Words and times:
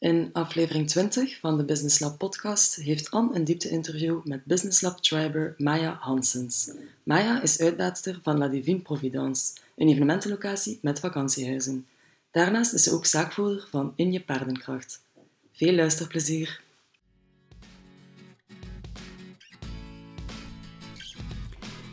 In 0.00 0.30
aflevering 0.32 0.88
20 0.88 1.38
van 1.40 1.56
de 1.56 1.64
Business 1.64 1.98
Lab 1.98 2.18
podcast 2.18 2.74
heeft 2.74 3.10
Anne 3.10 3.34
een 3.34 3.44
diepte-interview 3.44 4.24
met 4.24 4.44
Business 4.44 4.80
Lab 4.80 4.98
triber 4.98 5.54
Maya 5.58 5.96
Hansens. 6.00 6.70
Maya 7.02 7.42
is 7.42 7.60
uitbaatster 7.60 8.18
van 8.22 8.38
La 8.38 8.48
Divine 8.48 8.78
Providence, 8.78 9.52
een 9.76 9.88
evenementenlocatie 9.88 10.78
met 10.82 11.00
vakantiehuizen. 11.00 11.86
Daarnaast 12.30 12.72
is 12.72 12.82
ze 12.82 12.92
ook 12.92 13.06
zaakvoerder 13.06 13.66
van 13.70 13.92
In 13.96 14.12
Je 14.12 14.20
Paardenkracht. 14.20 15.02
Veel 15.52 15.72
luisterplezier! 15.72 16.60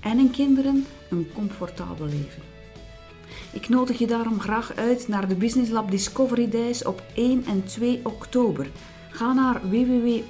en 0.00 0.16
hun 0.16 0.30
kinderen 0.30 0.86
een 1.10 1.30
comfortabel 1.34 2.06
leven. 2.06 2.42
Ik 3.52 3.68
nodig 3.68 3.98
je 3.98 4.06
daarom 4.06 4.40
graag 4.40 4.74
uit 4.76 5.08
naar 5.08 5.28
de 5.28 5.34
Business 5.34 5.70
Lab 5.70 5.90
Discovery 5.90 6.48
Days 6.48 6.84
op 6.84 7.02
1 7.14 7.44
en 7.44 7.64
2 7.64 8.00
oktober. 8.02 8.70
Ga 9.10 9.32
naar 9.32 9.60
www.ddays.be 9.70 10.26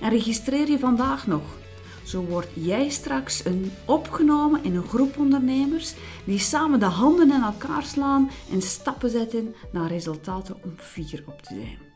en 0.00 0.10
registreer 0.10 0.70
je 0.70 0.78
vandaag 0.78 1.26
nog. 1.26 1.42
Zo 2.04 2.24
word 2.24 2.48
jij 2.52 2.88
straks 2.88 3.44
een 3.44 3.72
opgenomen 3.84 4.64
in 4.64 4.74
een 4.74 4.88
groep 4.88 5.18
ondernemers 5.18 5.94
die 6.24 6.38
samen 6.38 6.80
de 6.80 6.86
handen 6.86 7.32
in 7.32 7.42
elkaar 7.42 7.82
slaan 7.82 8.30
en 8.52 8.62
stappen 8.62 9.10
zetten 9.10 9.54
naar 9.72 9.88
resultaten 9.88 10.56
om 10.64 10.74
fier 10.76 11.22
op 11.26 11.42
te 11.42 11.54
zijn. 11.54 11.87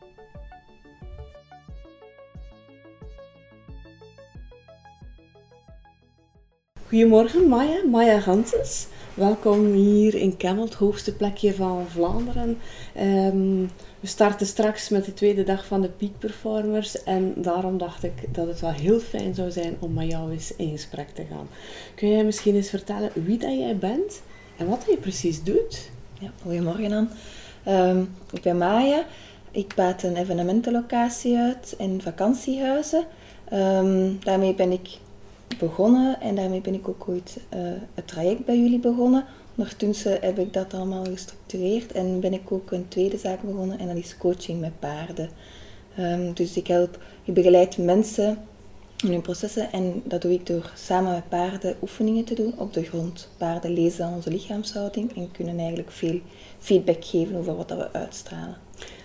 Goedemorgen 6.93 7.47
Maya, 7.47 7.85
Maya 7.85 8.19
Gansens. 8.19 8.87
Welkom 9.13 9.71
hier 9.71 10.15
in 10.15 10.37
Kemmel, 10.37 10.63
het 10.63 10.73
hoogste 10.73 11.15
plekje 11.15 11.53
van 11.53 11.85
Vlaanderen. 11.89 12.57
Ehm, 12.95 13.61
we 13.99 14.07
starten 14.07 14.45
straks 14.45 14.89
met 14.89 15.05
de 15.05 15.13
tweede 15.13 15.43
dag 15.43 15.65
van 15.65 15.81
de 15.81 15.89
Peak 15.89 16.19
Performers 16.19 17.03
en 17.03 17.33
daarom 17.35 17.77
dacht 17.77 18.03
ik 18.03 18.33
dat 18.33 18.47
het 18.47 18.59
wel 18.59 18.71
heel 18.71 18.99
fijn 18.99 19.35
zou 19.35 19.51
zijn 19.51 19.75
om 19.79 19.93
met 19.93 20.09
jou 20.09 20.31
eens 20.31 20.55
in 20.55 20.71
gesprek 20.71 21.09
te 21.09 21.23
gaan. 21.29 21.47
Kun 21.95 22.09
jij 22.09 22.23
misschien 22.23 22.55
eens 22.55 22.69
vertellen 22.69 23.11
wie 23.13 23.37
dat 23.37 23.57
jij 23.57 23.77
bent 23.77 24.21
en 24.57 24.67
wat 24.67 24.85
je 24.89 24.97
precies 24.97 25.43
doet? 25.43 25.89
Ja, 26.19 26.31
goedemorgen 26.41 26.89
dan. 26.89 27.09
Um, 27.67 28.09
ik 28.31 28.41
ben 28.41 28.57
Maya. 28.57 29.05
Ik 29.51 29.75
baat 29.75 30.03
een 30.03 30.15
evenementenlocatie 30.15 31.37
uit 31.37 31.75
in 31.77 32.01
vakantiehuizen. 32.01 33.05
Ehm, 33.49 34.11
daarmee 34.19 34.55
ben 34.55 34.71
ik 34.71 34.87
begonnen 35.57 36.21
en 36.21 36.35
daarmee 36.35 36.61
ben 36.61 36.73
ik 36.73 36.87
ook 36.87 37.05
ooit 37.07 37.39
uh, 37.53 37.59
het 37.93 38.07
traject 38.07 38.45
bij 38.45 38.59
jullie 38.59 38.79
begonnen. 38.79 39.25
Ondertussen 39.55 40.17
heb 40.21 40.39
ik 40.39 40.53
dat 40.53 40.73
allemaal 40.73 41.03
gestructureerd 41.05 41.91
en 41.91 42.19
ben 42.19 42.33
ik 42.33 42.51
ook 42.51 42.71
een 42.71 42.87
tweede 42.87 43.17
zaak 43.17 43.41
begonnen 43.41 43.79
en 43.79 43.87
dat 43.87 43.97
is 43.97 44.17
coaching 44.17 44.59
met 44.59 44.79
paarden. 44.79 45.29
Um, 45.99 46.33
dus 46.33 46.57
ik 46.57 46.67
help, 46.67 46.99
ik 47.23 47.33
begeleid 47.33 47.77
mensen 47.77 48.37
in 49.03 49.11
hun 49.11 49.21
processen 49.21 49.71
en 49.71 50.01
dat 50.05 50.21
doe 50.21 50.31
ik 50.31 50.45
door 50.45 50.71
samen 50.75 51.11
met 51.11 51.29
paarden 51.29 51.75
oefeningen 51.81 52.23
te 52.23 52.33
doen 52.33 52.53
op 52.57 52.73
de 52.73 52.83
grond. 52.83 53.29
Paarden 53.37 53.71
lezen 53.71 54.07
onze 54.07 54.29
lichaamshouding 54.29 55.15
en 55.15 55.31
kunnen 55.31 55.57
eigenlijk 55.57 55.91
veel 55.91 56.19
feedback 56.59 57.05
geven 57.05 57.35
over 57.35 57.55
wat 57.55 57.67
dat 57.67 57.77
we 57.77 57.93
uitstralen. 57.93 58.57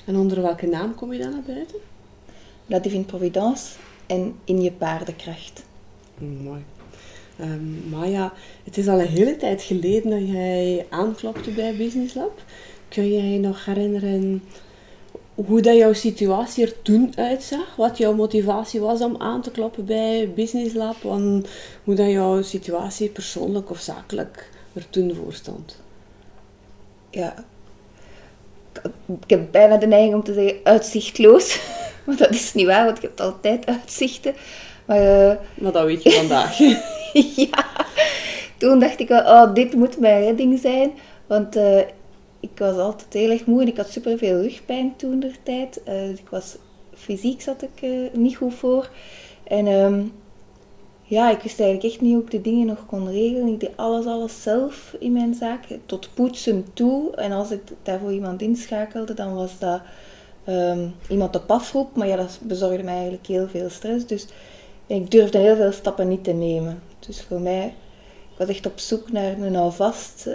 En 0.07 0.17
onder 0.17 0.43
welke 0.43 0.67
naam 0.67 0.95
kom 0.95 1.13
je 1.13 1.19
dan 1.19 1.31
naar 1.31 1.43
buiten? 1.47 1.79
La 2.67 2.79
Divine 2.79 3.05
Providence 3.05 3.75
en 4.07 4.35
In 4.45 4.63
je 4.63 4.73
paardenkracht. 4.73 5.67
Mooi. 6.19 6.65
Um, 7.41 7.85
Maya, 7.89 8.33
het 8.65 8.77
is 8.77 8.89
al 8.89 9.01
een 9.01 9.07
hele 9.07 9.37
tijd 9.37 9.63
geleden 9.63 10.11
dat 10.11 10.29
jij 10.29 10.87
aanklopte 10.91 11.51
bij 11.51 11.77
Business 11.77 12.15
Lab. 12.15 12.43
Kun 12.89 13.13
jij 13.13 13.25
je 13.25 13.39
nog 13.39 13.65
herinneren 13.65 14.43
hoe 15.35 15.61
dat 15.61 15.77
jouw 15.77 15.93
situatie 15.93 16.67
er 16.67 16.83
toen 16.83 17.13
uitzag? 17.17 17.77
Wat 17.77 17.99
jouw 17.99 18.15
motivatie 18.15 18.81
was 18.81 19.01
om 19.01 19.17
aan 19.19 19.43
te 19.43 19.51
kloppen 19.51 19.85
bij 19.85 20.33
Business 20.35 20.75
Lab? 20.75 21.05
En 21.05 21.45
hoe 21.85 21.95
dat 21.95 22.11
jouw 22.11 22.43
situatie 22.43 23.09
persoonlijk 23.09 23.71
of 23.71 23.81
zakelijk 23.81 24.51
er 24.73 24.91
toen 24.91 25.15
voor 25.15 25.33
stond? 25.33 25.81
Ja, 27.11 27.45
ik 29.07 29.31
heb 29.31 29.49
bijna 29.51 29.77
de 29.77 29.87
neiging 29.87 30.15
om 30.15 30.25
te 30.25 30.33
zeggen 30.33 30.57
uitzichtloos. 30.63 31.59
Maar 32.05 32.17
dat 32.17 32.31
is 32.31 32.55
niet 32.55 32.67
waar, 32.67 32.85
want 32.85 32.97
ik 32.97 33.03
heb 33.03 33.21
altijd 33.21 33.67
uitzichten. 33.67 34.35
Maar, 34.89 35.31
uh, 35.31 35.37
maar 35.55 35.73
dat 35.73 35.85
weet 35.85 36.03
je 36.03 36.11
vandaag. 36.11 36.59
ja, 37.51 37.67
toen 38.57 38.79
dacht 38.79 39.01
ik 39.01 39.09
wel, 39.09 39.21
oh, 39.21 39.55
dit 39.55 39.75
moet 39.75 39.99
mijn 39.99 40.23
redding 40.23 40.59
zijn. 40.59 40.91
Want 41.27 41.57
uh, 41.57 41.79
ik 42.41 42.51
was 42.57 42.77
altijd 42.77 43.13
heel 43.13 43.31
erg 43.31 43.47
moe 43.47 43.61
en 43.61 43.69
ik 43.69 43.77
had 43.77 43.91
superveel 43.91 44.41
rugpijn 44.41 44.95
toen 44.97 45.21
der 45.21 45.37
tijd. 45.43 45.81
Uh, 45.89 46.09
ik 46.09 46.29
was, 46.31 46.57
fysiek 46.95 47.41
zat 47.41 47.63
ik 47.63 47.89
niet 48.13 48.37
goed 48.37 48.55
voor. 48.55 48.91
En 49.45 49.67
um, 49.67 50.13
ja, 51.03 51.31
ik 51.31 51.41
wist 51.41 51.61
eigenlijk 51.61 51.93
echt 51.93 52.03
niet 52.03 52.15
hoe 52.15 52.23
ik 52.23 52.31
de 52.31 52.41
dingen 52.41 52.67
nog 52.67 52.87
kon 52.87 53.11
regelen. 53.11 53.53
Ik 53.53 53.61
deed 53.61 53.77
alles, 53.77 54.07
alles 54.07 54.43
zelf 54.43 54.97
in 54.99 55.13
mijn 55.13 55.35
zaak, 55.35 55.65
tot 55.87 56.11
poetsen 56.15 56.67
toe. 56.73 57.15
En 57.15 57.33
als 57.33 57.51
ik 57.51 57.61
daarvoor 57.83 58.13
iemand 58.13 58.43
inschakelde, 58.43 59.15
dan 59.15 59.35
was 59.35 59.59
dat 59.59 59.81
um, 60.49 60.95
iemand 61.09 61.37
op 61.37 61.51
afroep. 61.51 61.97
Maar 61.97 62.07
ja, 62.07 62.17
dat 62.17 62.39
bezorgde 62.43 62.83
mij 62.83 62.95
eigenlijk 62.95 63.27
heel 63.27 63.49
veel 63.49 63.71
stress. 63.71 64.07
Dus 64.07 64.27
ik 64.89 65.11
durfde 65.11 65.39
heel 65.39 65.57
veel 65.57 65.73
stappen 65.73 66.09
niet 66.09 66.25
te 66.25 66.33
nemen. 66.33 66.83
Dus 66.99 67.23
voor 67.23 67.41
mij, 67.41 67.67
ik 68.33 68.39
was 68.39 68.49
echt 68.49 68.67
op 68.67 68.79
zoek 68.79 69.13
naar 69.13 69.39
een 69.39 69.57
alvast 69.57 70.25
uh, 70.27 70.35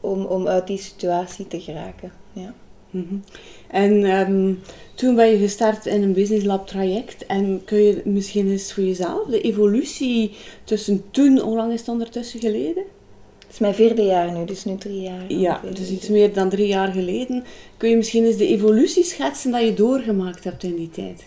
om, 0.00 0.24
om 0.24 0.46
uit 0.46 0.66
die 0.66 0.78
situatie 0.78 1.46
te 1.46 1.60
geraken. 1.60 2.12
Ja. 2.32 2.54
Mm 2.90 3.06
-hmm. 3.08 3.22
En 3.68 3.92
um, 3.92 4.60
toen 4.94 5.14
ben 5.14 5.26
je 5.26 5.38
gestart 5.38 5.86
in 5.86 6.02
een 6.02 6.12
Business 6.12 6.44
Lab 6.44 6.66
traject. 6.66 7.26
En 7.26 7.62
kun 7.64 7.82
je 7.82 8.02
misschien 8.04 8.50
eens 8.50 8.72
voor 8.72 8.84
jezelf 8.84 9.28
de 9.28 9.40
evolutie 9.40 10.34
tussen 10.64 11.10
toen, 11.10 11.38
hoe 11.38 11.56
lang 11.56 11.72
is 11.72 11.80
het 11.80 11.88
ondertussen 11.88 12.40
geleden? 12.40 12.84
Het 13.38 13.52
is 13.52 13.58
mijn 13.58 13.74
vierde 13.74 14.02
jaar 14.02 14.32
nu, 14.32 14.44
dus 14.44 14.64
nu 14.64 14.76
drie 14.76 15.00
jaar. 15.00 15.32
Ja, 15.32 15.60
dus 15.74 15.90
iets 15.90 16.08
meer 16.08 16.32
dan 16.32 16.48
drie 16.48 16.66
jaar 16.66 16.92
geleden. 16.92 17.44
Kun 17.76 17.88
je 17.88 17.96
misschien 17.96 18.24
eens 18.24 18.36
de 18.36 18.46
evolutie 18.46 19.04
schetsen 19.04 19.50
dat 19.50 19.62
je 19.62 19.74
doorgemaakt 19.74 20.44
hebt 20.44 20.62
in 20.62 20.76
die 20.76 20.90
tijd? 20.90 21.24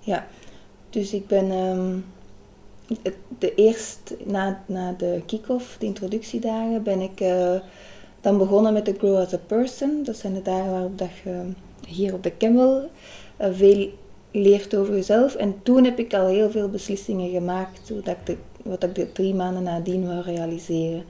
Ja, 0.00 0.28
dus 0.90 1.12
ik 1.12 1.26
ben 1.26 1.50
um, 1.50 2.04
de 3.38 3.54
eerst 3.54 4.14
na, 4.24 4.62
na 4.66 4.92
de 4.92 5.22
kick-off, 5.26 5.76
de 5.78 5.86
introductiedagen, 5.86 6.82
ben 6.82 7.00
ik 7.00 7.20
uh, 7.20 7.54
dan 8.20 8.38
begonnen 8.38 8.72
met 8.72 8.84
de 8.84 8.94
Grow 8.98 9.16
as 9.16 9.34
a 9.34 9.38
Person. 9.46 10.02
Dat 10.04 10.16
zijn 10.16 10.34
de 10.34 10.42
dagen 10.42 10.70
waarop 10.70 10.98
dat 10.98 11.10
je 11.24 11.42
hier 11.86 12.14
op 12.14 12.22
de 12.22 12.36
Campbell 12.36 12.88
uh, 13.40 13.46
veel 13.50 13.88
leert 14.30 14.74
over 14.74 14.94
jezelf. 14.94 15.34
En 15.34 15.54
toen 15.62 15.84
heb 15.84 15.98
ik 15.98 16.14
al 16.14 16.26
heel 16.26 16.50
veel 16.50 16.68
beslissingen 16.68 17.30
gemaakt, 17.30 17.90
wat 17.90 18.06
ik 18.06 18.36
wat 18.62 18.82
ik 18.82 18.94
de 18.94 19.12
drie 19.12 19.34
maanden 19.34 19.62
nadien 19.62 20.06
wil 20.08 20.20
realiseren. 20.20 21.04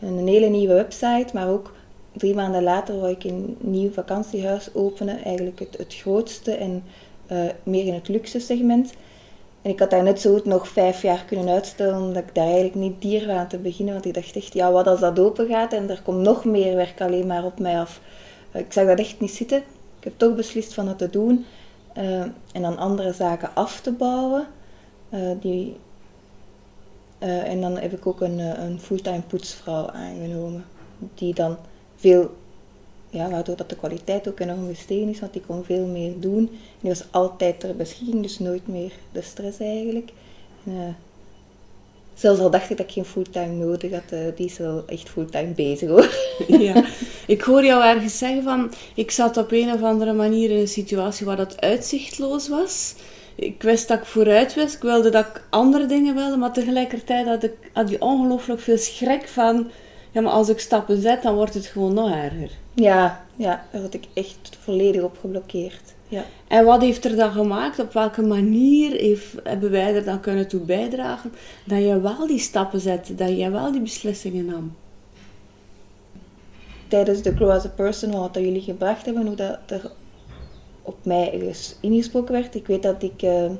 Een 0.00 0.26
hele 0.26 0.46
nieuwe 0.48 0.74
website, 0.74 1.26
maar 1.32 1.48
ook 1.48 1.74
drie 2.12 2.34
maanden 2.34 2.62
later 2.62 2.98
wou 3.00 3.10
ik 3.10 3.24
een 3.24 3.56
nieuw 3.60 3.90
vakantiehuis 3.90 4.74
openen. 4.74 5.24
Eigenlijk 5.24 5.58
het, 5.58 5.76
het 5.76 5.94
grootste 5.94 6.52
en 6.52 6.82
uh, 7.32 7.44
meer 7.62 7.86
in 7.86 7.94
het 7.94 8.08
luxe 8.08 8.40
segment. 8.40 8.92
En 9.62 9.70
ik 9.70 9.78
had 9.78 9.90
daar 9.90 10.02
net 10.02 10.20
zo 10.20 10.40
nog 10.44 10.68
vijf 10.68 11.02
jaar 11.02 11.24
kunnen 11.24 11.48
uitstellen 11.48 12.12
dat 12.12 12.22
ik 12.22 12.34
daar 12.34 12.44
eigenlijk 12.44 12.74
niet 12.74 13.02
dier 13.02 13.30
aan 13.30 13.48
te 13.48 13.58
beginnen. 13.58 13.94
Want 13.94 14.06
ik 14.06 14.14
dacht 14.14 14.36
echt, 14.36 14.52
ja, 14.54 14.72
wat 14.72 14.86
als 14.86 15.00
dat 15.00 15.18
open 15.18 15.46
gaat 15.48 15.72
en 15.72 15.90
er 15.90 16.02
komt 16.02 16.18
nog 16.22 16.44
meer 16.44 16.76
werk 16.76 17.00
alleen 17.00 17.26
maar 17.26 17.44
op 17.44 17.58
mij 17.60 17.80
af. 17.80 18.00
Ik 18.52 18.72
zag 18.72 18.86
dat 18.86 18.98
echt 18.98 19.20
niet 19.20 19.30
zitten. 19.30 19.58
Ik 19.98 20.04
heb 20.04 20.12
toch 20.16 20.34
beslist 20.34 20.74
van 20.74 20.88
het 20.88 20.98
te 20.98 21.10
doen. 21.10 21.46
eh, 21.92 22.20
en 22.52 22.62
dan 22.62 22.76
andere 22.78 23.12
zaken 23.12 23.50
af 23.54 23.80
te 23.80 23.92
bouwen. 23.92 24.46
Eh, 25.10 25.20
die, 25.40 25.76
eh, 27.18 27.48
en 27.50 27.60
dan 27.60 27.78
heb 27.78 27.92
ik 27.92 28.06
ook 28.06 28.20
een, 28.20 28.40
eh, 28.40 28.64
een 28.64 28.80
fulltime 28.80 29.20
poetsvrouw 29.26 29.90
aangenomen, 29.90 30.64
die 31.14 31.34
dan 31.34 31.56
veel, 31.96 32.30
ja, 33.10 33.30
waardoor 33.30 33.56
dat 33.56 33.68
de 33.68 33.76
kwaliteit 33.76 34.28
ook 34.28 34.40
enorm 34.40 34.68
gestegen 34.68 35.08
is, 35.08 35.20
want 35.20 35.32
die 35.32 35.42
kon 35.46 35.64
veel 35.64 35.86
meer 35.86 36.12
doen. 36.20 36.38
En 36.38 36.80
die 36.80 36.90
was 36.90 37.04
altijd 37.10 37.60
ter 37.60 37.76
beschikking, 37.76 38.22
dus 38.22 38.38
nooit 38.38 38.68
meer 38.68 38.92
de 39.12 39.22
stress 39.22 39.58
eigenlijk. 39.58 40.10
En, 40.64 40.72
eh, 40.72 40.94
zelfs 42.14 42.40
al 42.40 42.50
dacht 42.50 42.70
ik 42.70 42.76
dat 42.76 42.86
ik 42.86 42.92
geen 42.92 43.04
fulltime 43.04 43.64
nodig 43.64 43.92
had, 43.92 44.10
eh, 44.10 44.20
die 44.36 44.46
is 44.46 44.58
wel 44.58 44.82
echt 44.86 45.08
fulltime 45.08 45.52
bezig 45.52 45.88
hoor. 45.88 46.16
Ja, 46.58 46.84
ik 47.26 47.42
hoor 47.42 47.64
jou 47.64 47.84
ergens 47.84 48.18
zeggen 48.18 48.42
van, 48.42 48.72
ik 48.94 49.10
zat 49.10 49.36
op 49.36 49.52
een 49.52 49.72
of 49.72 49.82
andere 49.82 50.12
manier 50.12 50.50
in 50.50 50.56
een 50.56 50.68
situatie 50.68 51.26
waar 51.26 51.36
dat 51.36 51.60
uitzichtloos 51.60 52.48
was. 52.48 52.94
Ik 53.34 53.62
wist 53.62 53.88
dat 53.88 53.98
ik 53.98 54.04
vooruit 54.04 54.54
wist, 54.54 54.74
ik 54.74 54.82
wilde 54.82 55.10
dat 55.10 55.26
ik 55.26 55.42
andere 55.50 55.86
dingen 55.86 56.14
wilde, 56.14 56.36
maar 56.36 56.52
tegelijkertijd 56.52 57.26
had 57.26 57.42
ik 57.42 57.52
had 57.72 57.90
je 57.90 58.00
ongelooflijk 58.00 58.60
veel 58.60 58.78
schrik 58.78 59.28
van, 59.28 59.70
ja 60.10 60.20
maar 60.20 60.32
als 60.32 60.48
ik 60.48 60.58
stappen 60.58 61.00
zet, 61.00 61.22
dan 61.22 61.34
wordt 61.34 61.54
het 61.54 61.66
gewoon 61.66 61.94
nog 61.94 62.10
erger. 62.10 62.50
Ja, 62.80 63.24
ja, 63.36 63.64
daar 63.72 63.80
had 63.82 63.94
ik 63.94 64.04
echt 64.14 64.58
volledig 64.60 65.02
op 65.02 65.18
geblokkeerd. 65.20 65.94
Ja. 66.08 66.24
En 66.48 66.64
wat 66.64 66.80
heeft 66.82 67.04
er 67.04 67.16
dan 67.16 67.32
gemaakt, 67.32 67.78
op 67.78 67.92
welke 67.92 68.22
manier 68.22 68.90
heeft, 68.90 69.34
hebben 69.42 69.70
wij 69.70 69.94
er 69.94 70.04
dan 70.04 70.20
kunnen 70.20 70.48
toe 70.48 70.60
bijdragen, 70.60 71.32
dat 71.64 71.78
je 71.78 72.00
wel 72.00 72.26
die 72.26 72.38
stappen 72.38 72.80
zette, 72.80 73.14
dat 73.14 73.38
je 73.38 73.50
wel 73.50 73.72
die 73.72 73.80
beslissingen 73.80 74.44
nam? 74.44 74.76
Tijdens 76.88 77.22
de 77.22 77.34
Grow 77.36 77.50
as 77.50 77.64
a 77.64 77.68
Person, 77.68 78.10
wat 78.12 78.34
dat 78.34 78.42
jullie 78.42 78.62
gebracht 78.62 79.04
hebben, 79.04 79.26
hoe 79.26 79.36
dat 79.36 79.58
er 79.66 79.90
op 80.82 80.96
mij 81.04 81.38
ges- 81.42 81.76
ingesproken 81.80 82.32
werd. 82.32 82.54
Ik 82.54 82.66
weet 82.66 82.82
dat 82.82 83.02
ik 83.02 83.22
eh, 83.22 83.50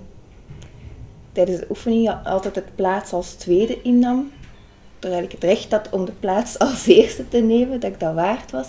tijdens 1.32 1.58
de 1.58 1.66
oefening 1.68 2.14
altijd 2.24 2.54
het 2.54 2.74
plaats 2.74 3.12
als 3.12 3.32
tweede 3.32 3.82
innam. 3.82 4.30
Terwijl 4.98 5.22
ik 5.22 5.32
het 5.32 5.44
recht 5.44 5.70
had 5.70 5.88
om 5.90 6.04
de 6.04 6.12
plaats 6.20 6.58
als 6.68 6.86
eerste 6.86 7.28
te 7.28 7.38
nemen, 7.38 7.80
dat 7.80 7.90
ik 7.92 8.00
dat 8.00 8.14
waard 8.14 8.50
was. 8.50 8.68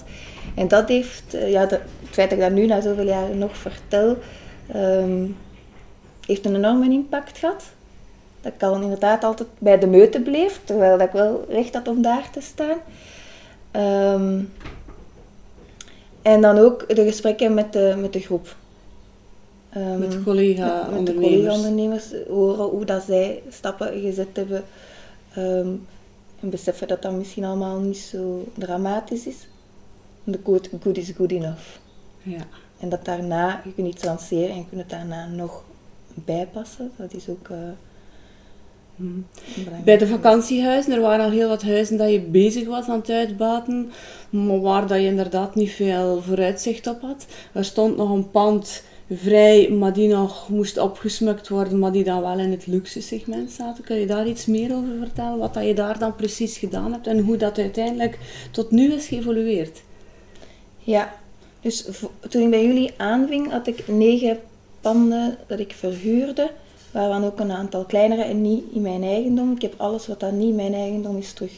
En 0.55 0.67
dat 0.67 0.87
heeft, 0.89 1.33
eh, 1.33 1.51
ja, 1.51 1.65
de- 1.65 1.75
het 1.99 2.09
feit 2.11 2.29
dat 2.29 2.39
ik 2.39 2.43
dat 2.45 2.53
nu 2.53 2.65
na 2.65 2.81
zoveel 2.81 3.05
jaren 3.07 3.37
nog 3.37 3.57
vertel, 3.57 4.17
ehm, 4.67 5.25
heeft 6.25 6.45
een 6.45 6.55
enorme 6.55 6.89
impact 6.91 7.37
gehad. 7.37 7.63
Dat 8.41 8.53
ik 8.53 8.63
al 8.63 8.81
inderdaad 8.81 9.23
altijd 9.23 9.49
bij 9.57 9.79
de 9.79 9.87
meute 9.87 10.19
bleef, 10.21 10.59
terwijl 10.63 10.97
dat 10.97 11.07
ik 11.07 11.13
wel 11.13 11.45
recht 11.49 11.73
had 11.73 11.87
om 11.87 12.01
daar 12.01 12.29
te 12.31 12.41
staan. 12.41 12.77
Ehm, 13.71 14.39
en 16.21 16.41
dan 16.41 16.57
ook 16.57 16.95
de 16.95 17.03
gesprekken 17.05 17.53
met 17.53 17.73
de, 17.73 17.95
met 17.97 18.13
de 18.13 18.19
groep. 18.19 18.55
Ehm, 19.69 19.89
Met 19.89 19.99
met 19.99 20.11
de 20.11 20.23
collega-ondernemers. 20.23 21.27
collega-ondernemers 21.27 22.13
horen 22.27 22.65
hoe 22.65 22.85
dat 22.85 23.03
zij 23.07 23.41
stappen 23.49 24.01
gezet 24.01 24.27
hebben. 24.33 24.63
En 26.41 26.50
beseffen 26.50 26.88
dat 26.88 27.01
dat 27.01 27.13
misschien 27.13 27.44
allemaal 27.44 27.80
niet 27.80 27.97
zo 27.97 28.47
dramatisch 28.57 29.25
is. 29.25 29.47
De 30.24 30.39
quote, 30.39 30.69
good 30.81 30.97
is 30.97 31.12
good 31.15 31.31
enough. 31.31 31.77
Ja. 32.24 32.47
En 32.80 32.89
dat 32.89 33.06
daarna, 33.06 33.62
je 33.65 33.74
kunt 33.74 33.88
iets 33.88 34.03
lanceren 34.03 34.50
en 34.50 34.57
je 34.57 34.65
kunt 34.69 34.81
het 34.81 34.89
daarna 34.89 35.27
nog 35.27 35.63
bijpassen. 36.13 36.91
Dat 36.95 37.13
is 37.13 37.30
ook 37.30 37.50
belangrijk. 38.95 39.83
Bij 39.83 39.97
de 39.97 40.07
vakantiehuizen, 40.07 40.94
er 40.94 41.01
waren 41.01 41.25
al 41.25 41.31
heel 41.31 41.47
wat 41.47 41.62
huizen 41.62 41.97
dat 41.97 42.09
je 42.09 42.21
bezig 42.21 42.68
was 42.68 42.88
aan 42.88 43.00
het 43.00 43.09
uitbaten, 43.09 43.91
maar 44.30 44.59
waar 44.59 44.88
dat 44.88 45.00
je 45.00 45.06
inderdaad 45.06 45.56
niet 45.56 45.71
veel 45.71 46.21
vooruitzicht 46.21 46.88
op 46.88 47.01
had. 47.01 47.25
Er 47.53 47.65
stond 47.65 47.97
nog 47.97 48.09
een 48.09 48.31
pand 48.31 48.83
vrij, 49.11 49.69
maar 49.69 49.94
die 49.94 50.07
nog 50.07 50.50
moest 50.50 50.77
opgesmukt 50.77 51.50
worden, 51.50 51.79
maar 51.79 51.91
die 51.91 52.03
dan 52.03 52.21
wel 52.21 52.39
in 52.39 52.51
het 52.51 52.67
luxe 52.67 53.01
segment 53.01 53.51
zaten. 53.51 53.83
Kun 53.83 53.95
je 53.95 54.06
daar 54.06 54.27
iets 54.27 54.45
meer 54.45 54.75
over 54.75 54.97
vertellen, 55.00 55.38
wat 55.38 55.53
dat 55.53 55.65
je 55.65 55.73
daar 55.73 56.00
dan 56.00 56.15
precies 56.15 56.57
gedaan 56.57 56.91
hebt 56.91 57.07
en 57.07 57.19
hoe 57.19 57.38
dat 57.38 57.57
uiteindelijk 57.57 58.19
tot 58.51 58.71
nu 58.71 58.94
is 58.94 59.07
geëvolueerd? 59.07 59.81
Ja, 60.79 61.13
dus 61.61 61.85
toen 62.29 62.44
ik 62.44 62.50
bij 62.50 62.65
jullie 62.65 62.94
aanving, 62.97 63.51
had 63.51 63.67
ik 63.67 63.88
negen 63.88 64.39
panden 64.81 65.38
dat 65.47 65.59
ik 65.59 65.73
verhuurde, 65.73 66.51
waarvan 66.91 67.23
ook 67.23 67.39
een 67.39 67.51
aantal 67.51 67.85
kleinere 67.85 68.23
en 68.23 68.41
niet 68.41 68.63
in 68.73 68.81
mijn 68.81 69.03
eigendom. 69.03 69.51
Ik 69.51 69.62
heb 69.62 69.73
alles 69.77 70.07
wat 70.07 70.19
dan 70.19 70.38
niet 70.38 70.55
mijn 70.55 70.73
eigendom 70.73 71.17
is 71.17 71.33
terug 71.33 71.51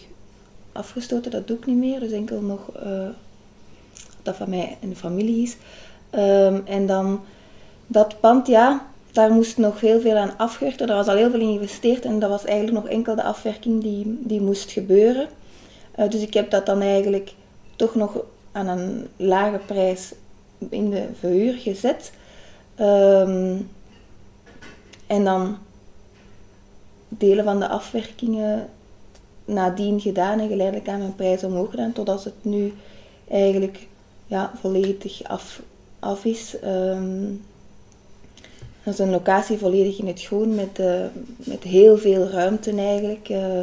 afgestoten, 0.71 1.31
dat 1.31 1.47
doe 1.47 1.57
ik 1.57 1.65
niet 1.65 1.77
meer, 1.77 2.00
dus 2.00 2.12
enkel 2.12 2.42
nog 2.42 2.71
eh, 2.75 3.07
dat 4.21 4.36
van 4.36 4.50
mij 4.50 4.77
en 4.81 4.89
de 4.89 4.95
familie 4.95 5.42
is. 5.42 5.57
Ehm, 6.09 6.59
en 6.65 6.86
dan 6.86 7.21
dat 7.92 8.20
pand, 8.20 8.48
ja, 8.48 8.86
daar 9.12 9.32
moest 9.32 9.58
nog 9.58 9.80
heel 9.80 10.02
veel 10.02 10.16
aan 10.16 10.38
afgewerkt. 10.38 10.82
Er 10.82 10.88
was 10.88 11.08
al 11.08 11.16
heel 11.16 11.30
veel 11.30 11.40
in 11.40 11.48
geïnvesteerd 11.48 12.06
en 12.06 12.20
dat 12.20 12.30
was 12.30 12.46
eigenlijk 12.46 12.84
nog 12.84 12.94
enkel 12.94 13.16
de 13.16 13.24
afwerking 13.24 13.82
die, 13.82 14.20
die 14.20 14.42
moest 14.42 14.72
gebeuren. 14.72 15.28
Eh, 15.92 16.10
dus 16.10 16.22
ik 16.22 16.34
heb 16.34 16.52
dat 16.52 16.66
dan 16.66 16.82
eigenlijk 16.82 17.34
toch 17.76 17.96
nog 17.96 18.24
aan 18.52 18.68
een 18.68 19.08
lage 19.16 19.60
prijs 19.66 20.14
in 20.70 20.90
de 20.90 21.08
verhuur 21.20 21.54
gezet. 21.54 22.12
Ehm, 22.76 23.58
en 25.08 25.24
dan 25.24 25.58
delen 27.08 27.44
van 27.44 27.60
de 27.60 27.68
afwerkingen 27.68 28.70
nadien 29.46 30.00
gedaan 30.00 30.40
en 30.40 30.48
geleidelijk 30.48 30.88
aan 30.88 31.00
mijn 31.00 31.16
prijs 31.16 31.44
omhoog 31.44 31.70
gedaan, 31.70 31.94
totdat 31.94 32.24
het 32.24 32.34
nu 32.42 32.74
eigenlijk 33.30 33.88
ja, 34.28 34.52
volledig 34.62 35.24
af, 35.24 35.62
af 36.00 36.26
is. 36.26 36.60
Ehm, 36.60 37.24
dat 38.83 38.94
is 38.94 39.00
een 39.00 39.10
locatie 39.10 39.57
volledig 39.57 40.00
in 40.00 40.07
het 40.07 40.22
groen 40.22 40.56
met, 40.56 40.80
eh, 40.80 41.01
met 41.38 41.63
heel 41.63 41.98
veel 41.98 42.28
ruimte 42.28 42.72
eigenlijk. 42.75 43.30
eh, 43.30 43.60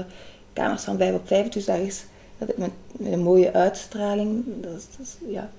kamers 0.52 0.82
van 0.84 0.96
5 0.98 1.14
op 1.14 1.26
5, 1.26 1.48
dus 1.48 1.64
dat 1.64 1.78
is 1.78 2.04
dat 2.38 2.56
met, 2.56 2.70
een 3.02 3.22
mooie 3.22 3.52
uitstraling. 3.52 4.44
Dat 4.60 4.72
is, 4.76 4.86
is- 5.00 5.16
ja. 5.32 5.50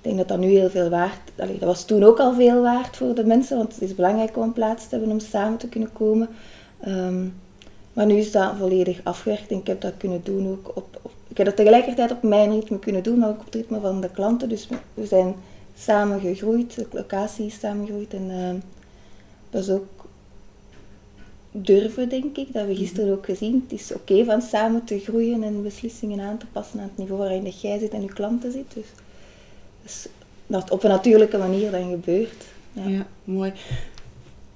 Ik 0.00 0.10
denk 0.10 0.16
dat 0.16 0.28
dat 0.28 0.38
nu 0.38 0.48
heel 0.48 0.70
veel 0.70 0.88
waard 0.88 1.18
allee, 1.38 1.58
Dat 1.58 1.68
was 1.68 1.84
toen 1.84 2.04
ook 2.04 2.18
al 2.20 2.34
veel 2.34 2.62
waard 2.62 2.96
voor 2.96 3.14
de 3.14 3.24
mensen, 3.24 3.56
want 3.56 3.72
het 3.72 3.82
is 3.82 3.94
belangrijk 3.94 4.36
om 4.36 4.42
een 4.42 4.52
plaats 4.52 4.82
te 4.88 4.94
hebben 4.94 5.10
om 5.12 5.20
samen 5.20 5.58
te 5.58 5.68
kunnen 5.68 5.92
komen. 5.92 6.28
Ehm, 6.80 7.24
maar 7.92 8.06
nu 8.06 8.14
is 8.16 8.32
dat 8.32 8.52
volledig 8.58 9.00
afgewerkt 9.04 9.50
en 9.50 9.58
ik 9.58 9.66
heb 9.66 9.80
dat 9.80 9.92
kunnen 9.96 10.20
doen 10.24 10.48
ook 10.48 10.70
op, 10.76 11.00
Ik 11.28 11.36
heb 11.36 11.46
dat 11.46 11.56
tegelijkertijd 11.56 12.10
op 12.10 12.22
mijn 12.22 12.52
ritme 12.52 12.78
kunnen 12.78 13.02
doen, 13.02 13.18
maar 13.18 13.28
ook 13.28 13.38
op 13.38 13.44
het 13.44 13.54
ritme 13.54 13.80
van 13.80 14.00
de 14.00 14.10
klanten. 14.10 14.48
Dus 14.48 14.68
we 14.94 15.06
zijn 15.06 15.34
samen 15.78 16.20
gegroeid, 16.20 16.74
de 16.74 16.86
locatie 16.90 17.46
is 17.46 17.58
samen 17.58 17.86
gegroeid 17.86 18.14
en 18.14 18.30
ehm, 18.30 18.56
dat 19.50 19.62
is 19.62 19.70
ook 19.70 20.06
durven, 21.50 22.08
denk 22.08 22.36
ik. 22.36 22.46
Dat 22.46 22.54
hebben 22.54 22.74
we 22.74 22.80
gisteren 22.80 23.12
ook 23.12 23.24
gezien. 23.24 23.64
Het 23.68 23.80
is 23.80 23.92
oké 23.92 24.24
van 24.24 24.42
samen 24.42 24.84
te 24.84 24.98
groeien 24.98 25.42
en 25.42 25.62
beslissingen 25.62 26.20
aan 26.20 26.38
te 26.38 26.46
passen 26.52 26.80
aan 26.80 26.88
het 26.88 26.96
niveau 26.96 27.20
waarin 27.20 27.44
dat 27.44 27.60
jij 27.60 27.78
zit 27.78 27.92
en 27.92 28.02
je 28.02 28.12
klanten 28.12 28.52
zit. 28.52 28.74
Dus, 28.74 28.86
dus 29.82 30.08
dat 30.46 30.70
op 30.70 30.84
een 30.84 30.90
natuurlijke 30.90 31.38
manier 31.38 31.70
dan 31.70 31.90
gebeurt. 31.90 32.44
Ja. 32.72 32.88
Ja, 32.88 33.06
mooi. 33.24 33.52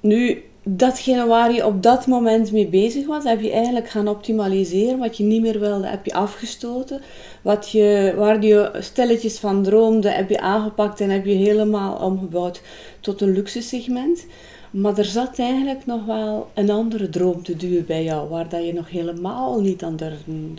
Nu, 0.00 0.44
datgene 0.76 1.26
waar 1.26 1.52
je 1.52 1.66
op 1.66 1.82
dat 1.82 2.06
moment 2.06 2.52
mee 2.52 2.66
bezig 2.66 3.06
was, 3.06 3.24
heb 3.24 3.40
je 3.40 3.52
eigenlijk 3.52 3.88
gaan 3.88 4.08
optimaliseren. 4.08 4.98
Wat 4.98 5.16
je 5.16 5.24
niet 5.24 5.40
meer 5.40 5.60
wilde, 5.60 5.86
heb 5.86 6.04
je 6.06 6.12
afgestoten. 6.14 7.00
Wat 7.42 7.70
je, 7.70 8.14
waar 8.16 8.44
je 8.44 8.70
stilletjes 8.78 9.38
van 9.38 9.62
droomde, 9.62 10.08
heb 10.10 10.28
je 10.30 10.40
aangepakt 10.40 11.00
en 11.00 11.10
heb 11.10 11.24
je 11.24 11.32
helemaal 11.34 11.96
omgebouwd 11.96 12.60
tot 13.00 13.20
een 13.20 13.32
luxe 13.32 13.60
segment. 13.62 14.26
Maar 14.70 14.98
er 14.98 15.04
zat 15.04 15.38
eigenlijk 15.38 15.86
nog 15.86 16.04
wel 16.04 16.48
een 16.54 16.70
andere 16.70 17.08
droom 17.08 17.42
te 17.42 17.56
duwen 17.56 17.86
bij 17.86 18.04
jou, 18.04 18.28
waar 18.28 18.48
dat 18.48 18.64
je 18.66 18.72
nog 18.72 18.90
helemaal 18.90 19.60
niet 19.60 19.82
aan 19.82 19.96
durfde 19.96 20.24
doen. 20.26 20.58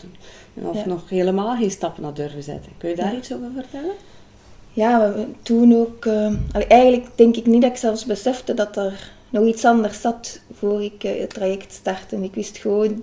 Of 0.54 0.76
Ja. 0.76 0.86
nog 0.86 1.08
helemaal 1.08 1.56
geen 1.56 1.70
stappen 1.70 2.02
naar 2.02 2.14
durven 2.14 2.42
zetten. 2.42 2.72
Kun 2.78 2.88
je 2.88 2.96
daar 2.96 3.12
Ja. 3.12 3.18
iets 3.18 3.32
over 3.32 3.50
vertellen? 3.54 3.94
Ja, 4.72 5.14
toen 5.42 5.74
ook... 5.76 6.04
eh, 6.06 6.34
eigenlijk 6.68 7.06
denk 7.14 7.36
ik 7.36 7.46
niet 7.46 7.62
dat 7.62 7.70
ik 7.70 7.76
zelfs 7.76 8.04
besefte 8.04 8.54
dat 8.54 8.76
er 8.76 9.10
nog 9.30 9.44
iets 9.44 9.64
anders 9.64 10.00
zat 10.00 10.40
voor 10.52 10.82
ik 10.82 11.04
eh, 11.04 11.20
het 11.20 11.34
traject 11.34 11.72
startte. 11.72 12.22
Ik 12.22 12.34
wist 12.34 12.58
gewoon, 12.58 13.00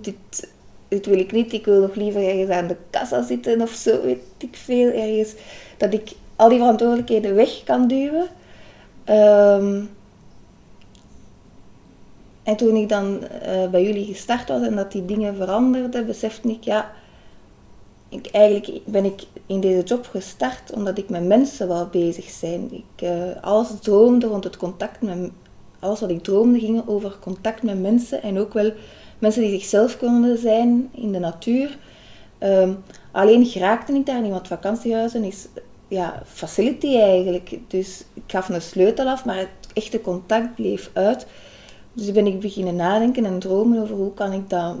dit, 0.88 1.06
wil 1.06 1.18
ik 1.18 1.32
niet. 1.32 1.52
Ik 1.52 1.64
wil 1.64 1.80
nog 1.80 1.94
liever 1.94 2.28
ergens 2.28 2.50
aan 2.50 2.66
de 2.66 2.76
kassa 2.90 3.22
zitten 3.22 3.60
of 3.60 3.70
zo, 3.70 4.02
weet 4.02 4.18
ik 4.38 4.56
veel. 4.56 4.90
Ergens 4.90 5.32
dat 5.76 5.92
ik 5.92 6.12
al 6.36 6.48
die 6.48 6.58
verantwoordelijkheden 6.58 7.34
weg 7.34 7.62
kan 7.64 7.88
duwen. 7.88 8.26
Ehm, 9.04 9.82
en 12.42 12.56
toen 12.56 12.76
ik 12.76 12.88
dan 12.88 13.22
eh, 13.26 13.70
bij 13.70 13.82
jullie 13.82 14.06
gestart 14.06 14.48
was 14.48 14.62
en 14.62 14.76
dat 14.76 14.92
die 14.92 15.04
dingen 15.04 15.36
veranderden, 15.36 16.06
besefte 16.06 16.48
ik, 16.48 16.64
ja, 16.64 16.90
ik, 18.08 18.26
eigenlijk 18.26 18.80
ben 18.84 19.04
ik 19.04 19.22
in 19.46 19.60
deze 19.60 19.82
job 19.82 20.06
gestart 20.06 20.72
omdat 20.72 20.98
ik 20.98 21.08
met 21.08 21.26
mensen 21.26 21.68
wou 21.68 21.86
bezig 21.86 22.30
zijn. 22.30 22.72
Ik, 22.72 23.02
eh, 23.02 23.42
alles 23.42 23.68
droomde 23.80 24.26
rond 24.26 24.44
het 24.44 24.56
contact 24.56 25.02
met... 25.02 25.30
Alles 25.78 26.00
wat 26.00 26.10
ik 26.10 26.22
droomde 26.22 26.58
ging 26.58 26.88
over 26.88 27.16
contact 27.20 27.62
met 27.62 27.80
mensen 27.80 28.22
en 28.22 28.38
ook 28.38 28.52
wel 28.52 28.72
mensen 29.18 29.42
die 29.42 29.50
zichzelf 29.50 29.98
konden 29.98 30.38
zijn 30.38 30.88
in 30.92 31.12
de 31.12 31.18
natuur. 31.18 31.78
Ehm, 32.38 32.74
alleen 33.12 33.46
geraakte 33.46 33.92
ik 33.92 34.06
daar 34.06 34.20
niet, 34.20 34.30
want 34.30 34.48
vakantiehuizen 34.48 35.24
is 35.24 35.48
ja, 35.88 36.22
facility 36.26 36.96
eigenlijk. 36.96 37.58
Dus 37.68 38.04
ik 38.14 38.22
gaf 38.26 38.48
een 38.48 38.62
sleutel 38.62 39.08
af, 39.08 39.24
maar 39.24 39.36
het 39.36 39.48
echte 39.72 40.00
contact 40.00 40.54
bleef 40.54 40.90
uit. 40.92 41.26
Dus 41.92 42.12
ben 42.12 42.26
ik 42.26 42.40
beginnen 42.40 42.76
nadenken 42.76 43.24
en 43.24 43.38
dromen 43.38 43.82
over 43.82 43.96
hoe 43.96 44.14
kan 44.14 44.32
ik 44.32 44.50
dat 44.50 44.76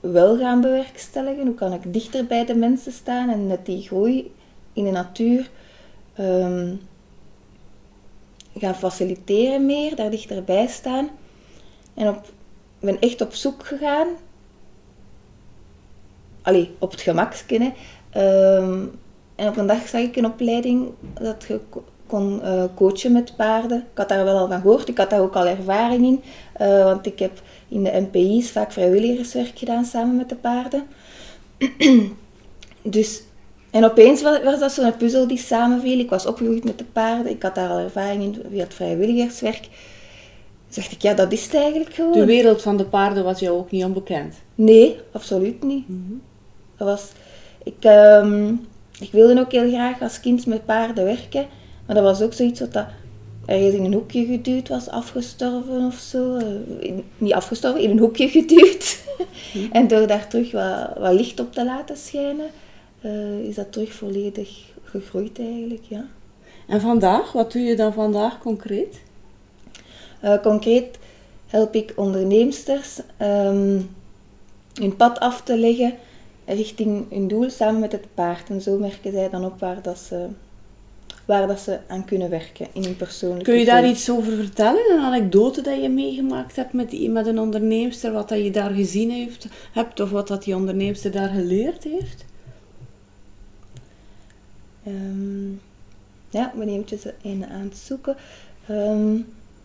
wel 0.00 0.38
gaan 0.38 0.60
bewerkstelligen. 0.60 1.46
Hoe 1.46 1.54
kan 1.54 1.72
ik 1.72 1.92
dichter 1.92 2.26
bij 2.26 2.44
de 2.44 2.54
mensen 2.54 2.92
staan 2.92 3.28
en 3.28 3.46
met 3.46 3.66
die 3.66 3.82
groei 3.82 4.32
in 4.72 4.84
de 4.84 4.90
natuur 4.90 5.50
ehm, 6.14 6.74
gaan 8.60 8.74
faciliteren 8.74 9.66
meer, 9.66 9.96
daar 9.96 10.10
dichterbij 10.10 10.66
staan. 10.66 11.08
En 11.94 12.08
op, 12.08 12.28
ben 12.80 13.00
echt 13.00 13.20
op 13.20 13.34
zoek 13.34 13.66
gegaan. 13.66 14.08
Allee, 16.42 16.70
op 16.78 16.90
het 16.90 17.00
gemaksken. 17.00 17.74
Ehm, 18.10 18.84
en 19.34 19.48
op 19.48 19.56
een 19.56 19.66
dag 19.66 19.88
zag 19.88 20.00
ik 20.00 20.16
een 20.16 20.26
opleiding 20.26 20.88
dat 21.14 21.44
je 21.48 21.60
kon 22.10 22.40
uh, 22.44 22.64
coachen 22.74 23.12
met 23.12 23.36
paarden. 23.36 23.78
Ik 23.78 23.98
had 23.98 24.08
daar 24.08 24.24
wel 24.24 24.38
al 24.38 24.48
van 24.48 24.60
gehoord, 24.60 24.88
ik 24.88 24.98
had 24.98 25.10
daar 25.10 25.20
ook 25.20 25.34
al 25.34 25.46
ervaring 25.46 26.04
in. 26.06 26.22
Uh, 26.60 26.84
want 26.84 27.06
ik 27.06 27.18
heb 27.18 27.42
in 27.68 27.84
de 27.84 28.06
NPI's 28.10 28.50
vaak 28.50 28.72
vrijwilligerswerk 28.72 29.58
gedaan 29.58 29.84
samen 29.84 30.16
met 30.16 30.28
de 30.28 30.34
paarden. 30.34 30.86
dus, 32.82 33.22
en 33.70 33.84
opeens 33.84 34.22
was, 34.22 34.42
was 34.42 34.58
dat 34.58 34.72
zo'n 34.72 34.96
puzzel 34.96 35.26
die 35.26 35.38
samenviel. 35.38 35.98
Ik 35.98 36.10
was 36.10 36.26
opgegroeid 36.26 36.64
met 36.64 36.78
de 36.78 36.84
paarden, 36.84 37.32
ik 37.32 37.42
had 37.42 37.54
daar 37.54 37.68
al 37.68 37.78
ervaring 37.78 38.22
in 38.22 38.42
via 38.50 38.62
het 38.62 38.74
vrijwilligerswerk. 38.74 39.68
Zeg 40.68 40.90
ik, 40.90 41.02
ja, 41.02 41.14
dat 41.14 41.32
is 41.32 41.44
het 41.44 41.54
eigenlijk 41.54 41.94
gewoon. 41.94 42.12
De 42.12 42.24
wereld 42.24 42.62
van 42.62 42.76
de 42.76 42.84
paarden 42.84 43.24
was 43.24 43.40
jou 43.40 43.58
ook 43.58 43.70
niet 43.70 43.84
onbekend? 43.84 44.34
Nee, 44.54 44.96
absoluut 45.12 45.62
niet. 45.62 45.88
Mhm. 45.88 46.12
Dat 46.76 46.88
was... 46.88 47.08
Ik, 47.62 47.84
um, 47.84 48.66
ik 49.00 49.12
wilde 49.12 49.40
ook 49.40 49.52
heel 49.52 49.68
graag 49.68 50.00
als 50.00 50.20
kind 50.20 50.46
met 50.46 50.64
paarden 50.64 51.04
werken. 51.04 51.46
Maar 51.86 51.94
dat 51.96 52.04
was 52.04 52.22
ook 52.22 52.32
zoiets 52.32 52.60
wat 52.60 52.72
dat 52.72 52.86
ergens 53.46 53.74
in 53.74 53.84
een 53.84 53.92
hoekje 53.92 54.26
geduwd 54.26 54.68
was, 54.68 54.88
afgestorven 54.88 55.86
of 55.86 55.94
zo. 55.94 56.36
Eh, 56.36 56.92
niet 57.18 57.32
afgestorven, 57.32 57.80
in 57.80 57.90
een 57.90 57.98
hoekje 57.98 58.28
geduwd. 58.38 58.98
Mhm. 59.54 59.72
en 59.72 59.88
door 59.88 60.06
daar 60.06 60.28
terug 60.28 60.52
wat, 60.52 60.98
wat, 60.98 61.12
licht 61.12 61.40
op 61.40 61.52
te 61.52 61.64
laten 61.64 61.96
schijnen, 61.96 62.46
uh, 63.04 63.38
is 63.38 63.54
dat 63.54 63.72
terug 63.72 63.92
volledig 63.92 64.72
gegroeid 64.84 65.38
eigenlijk, 65.38 65.84
ja. 65.84 66.06
En 66.66 66.80
vandaag, 66.80 67.32
wat 67.32 67.52
doe 67.52 67.62
je 67.62 67.76
dan 67.76 67.92
vandaag 67.92 68.38
concreet? 68.38 69.00
Uh, 70.24 70.42
concreet 70.42 70.98
help 71.46 71.74
ik 71.74 71.92
onderneemsters 71.96 72.98
um, 73.22 73.90
hun 74.74 74.96
pad 74.96 75.20
af 75.20 75.42
te 75.42 75.58
leggen 75.58 75.94
richting 76.44 77.10
hun 77.10 77.28
doel 77.28 77.50
samen 77.50 77.80
met 77.80 77.92
het 77.92 78.06
paard. 78.14 78.48
En 78.48 78.60
zo 78.60 78.78
merken 78.78 79.12
zij 79.12 79.30
dan 79.30 79.44
op 79.44 79.60
waar 79.60 79.82
dat 79.82 79.98
ze 79.98 80.26
waar 81.24 81.46
dat 81.46 81.60
ze 81.60 81.78
aan 81.88 82.04
kunnen 82.04 82.30
werken 82.30 82.66
in 82.72 82.84
hun 82.84 82.96
persoonlijke 82.96 83.44
Kun 83.44 83.58
je 83.58 83.64
daar 83.64 83.88
iets 83.88 84.10
over 84.10 84.32
vertellen? 84.32 84.90
Een 84.90 85.04
anekdote 85.04 85.60
dat 85.60 85.82
je 85.82 85.88
meegemaakt 85.88 86.56
hebt 86.56 86.72
met, 86.72 87.08
met 87.08 87.26
een 87.26 87.38
onderneemster, 87.38 88.12
wat 88.12 88.28
dat 88.28 88.38
je 88.38 88.50
daar 88.50 88.70
gezien 88.70 89.10
heeft, 89.10 89.46
hebt 89.72 90.00
of 90.00 90.10
wat 90.10 90.28
dat 90.28 90.44
die 90.44 90.54
onderneemster 90.54 91.10
daar 91.10 91.28
geleerd 91.28 91.84
heeft? 91.84 92.24
Um, 94.86 95.60
ja, 96.30 96.52
ik 96.52 96.58
ben 96.58 96.68
eventjes 96.68 97.04
een 97.22 97.46
aan 97.46 97.60
het 97.60 97.76
zoeken. 97.76 98.16
Ehm, 98.66 99.16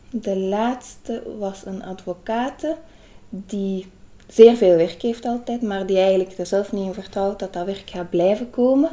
de 0.10 0.38
laatste 0.38 1.24
was 1.40 1.66
een 1.66 1.84
advocate 1.84 2.78
die 3.30 3.86
zeer 4.28 4.56
veel 4.56 4.76
werk 4.76 5.02
heeft 5.02 5.26
altijd, 5.26 5.62
maar 5.62 5.86
die 5.86 5.98
eigenlijk 5.98 6.38
er 6.38 6.46
zelf 6.46 6.72
niet 6.72 6.86
in 6.86 6.94
vertrouwt 6.94 7.40
dat 7.40 7.54
dat 7.54 7.66
werk 7.66 7.90
gaat 7.90 8.10
blijven 8.10 8.50
komen. 8.50 8.90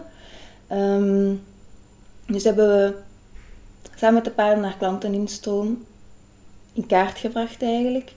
Um, 0.73 1.43
dus 2.27 2.45
hebben 2.45 2.67
we 2.69 2.95
samen 3.95 4.15
met 4.15 4.25
de 4.25 4.31
paarden 4.31 4.63
naar 4.63 4.77
klanteninstroom 4.77 5.85
in 6.73 6.87
kaart 6.87 7.19
gebracht 7.19 7.63
eigenlijk. 7.63 8.13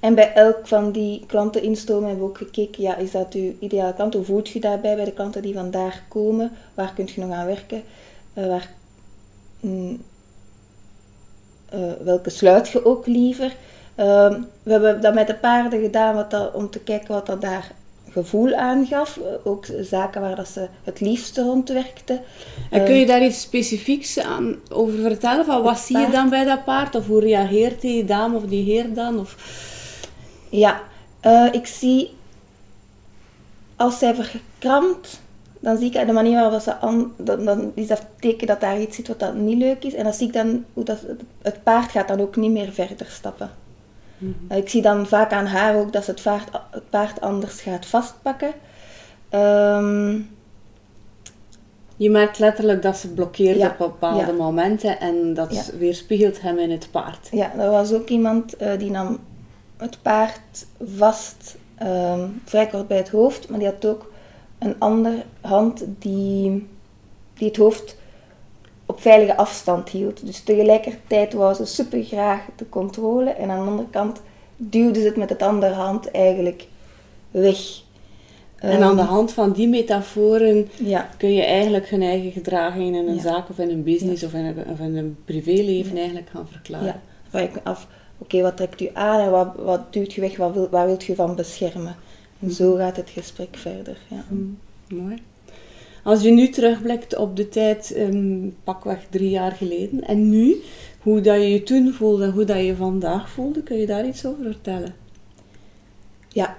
En 0.00 0.14
bij 0.14 0.32
elk 0.32 0.66
van 0.66 0.92
die 0.92 1.24
klanteninstromen 1.26 2.08
hebben 2.08 2.24
we 2.24 2.30
ook 2.30 2.38
gekeken, 2.38 2.82
ja, 2.82 2.96
is 2.96 3.10
dat 3.10 3.34
uw 3.34 3.52
ideale 3.58 3.94
klant? 3.94 4.14
Hoe 4.14 4.24
voelt 4.24 4.48
je 4.48 4.60
daarbij 4.60 4.96
bij 4.96 5.04
de 5.04 5.12
klanten 5.12 5.42
die 5.42 5.54
vandaag 5.54 6.02
komen? 6.08 6.52
Waar 6.74 6.92
kunt 6.94 7.10
je 7.10 7.20
nog 7.20 7.30
aan 7.30 7.46
werken? 7.46 7.82
Uh, 8.34 8.46
waar, 8.46 8.70
mm, 9.60 10.02
uh, 11.74 11.92
welke 12.02 12.30
sluit 12.30 12.68
je 12.68 12.84
ook 12.84 13.06
liever? 13.06 13.56
Uh, 13.96 14.34
we 14.62 14.70
hebben 14.70 15.00
dat 15.00 15.14
met 15.14 15.26
de 15.26 15.34
paarden 15.34 15.80
gedaan 15.80 16.14
wat 16.14 16.30
dat, 16.30 16.54
om 16.54 16.70
te 16.70 16.78
kijken 16.78 17.14
wat 17.14 17.26
dat 17.26 17.40
daar 17.40 17.72
gevoel 18.10 18.54
aangaf. 18.54 19.16
Eh, 19.16 19.24
ook 19.44 19.66
zaken 19.80 20.20
waar 20.20 20.36
dat 20.36 20.48
ze 20.48 20.68
het 20.84 21.00
liefste 21.00 21.42
rondwerkte. 21.42 22.20
En 22.70 22.84
kun 22.84 22.94
je 22.94 23.06
daar 23.06 23.24
iets 23.24 23.40
specifieks 23.40 24.18
aan 24.18 24.56
over 24.68 24.98
vertellen? 24.98 25.44
Van 25.44 25.62
wat 25.62 25.78
zie 25.78 25.98
je 25.98 26.10
dan 26.10 26.28
bij 26.28 26.44
dat 26.44 26.64
paard? 26.64 26.94
Of 26.94 27.06
hoe 27.06 27.20
reageert 27.20 27.80
die 27.80 28.04
dame 28.04 28.36
of 28.36 28.42
die 28.42 28.64
heer 28.64 28.94
dan? 28.94 29.18
Of... 29.18 29.36
Ja, 30.50 30.80
uh, 31.26 31.48
ik 31.52 31.66
zie 31.66 32.16
als 33.76 33.98
zij 33.98 34.14
verkrampt, 34.14 35.20
dan 35.60 35.76
zie 35.76 35.86
ik 35.94 36.06
de 36.06 36.12
manier 36.12 36.40
waarop 36.40 36.60
ze 36.60 36.78
aan, 36.78 37.12
dan, 37.16 37.44
dan 37.44 37.72
is 37.74 37.86
dat 37.86 38.06
teken 38.18 38.46
dat 38.46 38.60
daar 38.60 38.80
iets 38.80 38.96
zit 38.96 39.08
wat 39.08 39.20
dat 39.20 39.34
niet 39.34 39.58
leuk 39.58 39.84
is. 39.84 39.94
En 39.94 40.04
dan 40.04 40.12
zie 40.12 40.26
ik 40.26 40.32
dan 40.32 40.64
hoe 40.72 40.84
dat, 40.84 40.98
het 41.42 41.62
paard 41.62 41.90
gaat 41.90 42.08
dan 42.08 42.20
ook 42.20 42.36
niet 42.36 42.50
meer 42.50 42.72
verder 42.72 43.06
stappen. 43.06 43.50
Mhm. 44.18 44.58
Ik 44.58 44.68
zie 44.68 44.82
dan 44.82 45.06
vaak 45.06 45.32
aan 45.32 45.46
haar 45.46 45.76
ook 45.76 45.92
dat 45.92 46.04
ze 46.04 46.10
het 46.10 46.22
paard, 46.22 46.48
het 46.70 46.90
paard 46.90 47.20
anders 47.20 47.60
gaat 47.60 47.86
vastpakken. 47.86 48.52
Um, 49.34 50.28
je 51.96 52.10
merkt 52.10 52.38
letterlijk 52.38 52.82
dat 52.82 52.96
ze 52.96 53.08
blokkeert 53.08 53.70
op 53.70 53.78
bepaalde 53.78 54.32
momenten 54.32 55.00
en 55.00 55.34
dat 55.34 55.54
ja. 55.54 55.78
weerspiegelt 55.78 56.40
hem 56.40 56.58
in 56.58 56.70
het 56.70 56.88
paard. 56.90 57.28
Ja, 57.30 57.52
er 57.58 57.70
was 57.70 57.92
ook 57.92 58.08
iemand 58.08 58.62
uh, 58.62 58.78
die 58.78 58.90
nam 58.90 59.18
het 59.78 60.02
paard 60.02 60.66
vast, 60.96 61.56
um, 61.82 62.40
vrij 62.44 62.66
kort 62.66 62.88
bij 62.88 62.96
het 62.96 63.08
hoofd, 63.08 63.48
maar 63.48 63.58
die 63.58 63.68
had 63.68 63.86
ook 63.86 64.12
een 64.58 64.74
andere 64.78 65.22
hand 65.40 65.84
die, 65.98 66.66
die 67.34 67.48
het 67.48 67.56
hoofd 67.56 67.96
op 68.86 69.00
veilige 69.00 69.36
afstand 69.36 69.88
hield. 69.88 70.26
Dus 70.26 70.40
tegelijkertijd 70.40 71.32
wou 71.32 71.54
ze 71.54 71.64
super 71.64 72.04
graag 72.04 72.40
de 72.56 72.68
controle 72.68 73.30
en 73.30 73.50
aan 73.50 73.64
de 73.64 73.70
andere 73.70 73.90
kant 73.90 74.20
duwde 74.56 75.00
ze 75.00 75.06
het 75.06 75.16
met 75.16 75.28
het 75.28 75.42
andere 75.42 75.74
hand 75.74 76.10
eigenlijk 76.10 76.66
weg. 77.30 77.58
En 78.56 78.82
aan 78.82 78.96
de 78.96 79.02
ehm, 79.02 79.10
hand 79.10 79.32
van 79.32 79.52
die 79.52 79.68
metaforen 79.68 80.68
ja. 80.76 81.08
kun 81.16 81.32
je 81.32 81.44
eigenlijk 81.44 81.88
hun 81.88 82.02
eigen 82.02 82.32
gedragingen 82.32 82.94
in 82.94 83.08
een 83.08 83.20
zaak 83.20 83.48
of 83.50 83.58
in 83.58 83.70
een 83.70 83.82
business 83.82 84.22
of, 84.22 84.32
in 84.32 84.44
een, 84.44 84.64
of 84.66 84.78
in 84.78 84.96
een 84.96 85.16
privéleven 85.24 85.96
eigenlijk 85.96 86.28
gaan 86.30 86.48
verklaren. 86.48 86.86
Ja, 86.86 87.00
vraag 87.28 87.42
ik 87.42 87.60
af, 87.62 87.86
oké, 88.18 88.42
wat 88.42 88.56
trekt 88.56 88.80
u 88.80 88.90
aan 88.92 89.20
en 89.20 89.30
wat, 89.30 89.54
wat 89.56 89.92
duwt 89.92 90.12
je 90.12 90.20
weg, 90.20 90.36
wat 90.36 90.54
wil, 90.54 90.68
waar 90.68 90.86
wilt 90.86 91.04
je 91.04 91.14
van 91.14 91.34
beschermen? 91.34 91.96
En 92.40 92.50
zo 92.50 92.74
gaat 92.74 92.96
het 92.96 93.10
gesprek 93.10 93.56
verder. 93.56 93.98
Ja. 94.08 94.24
Mm, 94.28 94.58
mooi. 94.88 95.22
Als 96.04 96.22
je 96.22 96.30
nu 96.30 96.48
terugblikt 96.48 97.16
op 97.16 97.36
de 97.36 97.48
tijd, 97.48 97.96
um, 97.96 98.56
pakweg 98.64 99.06
drie 99.10 99.30
jaar 99.30 99.52
geleden, 99.52 100.04
en 100.04 100.28
nu, 100.28 100.56
hoe 101.00 101.20
dat 101.20 101.36
je 101.36 101.50
je 101.50 101.62
toen 101.62 101.92
voelde 101.92 102.24
en 102.24 102.30
hoe 102.30 102.44
dat 102.44 102.64
je 102.64 102.76
vandaag 102.76 103.30
voelde, 103.30 103.62
kun 103.62 103.76
je 103.76 103.86
daar 103.86 104.06
iets 104.06 104.26
over 104.26 104.44
vertellen? 104.44 104.94
Ja, 106.28 106.56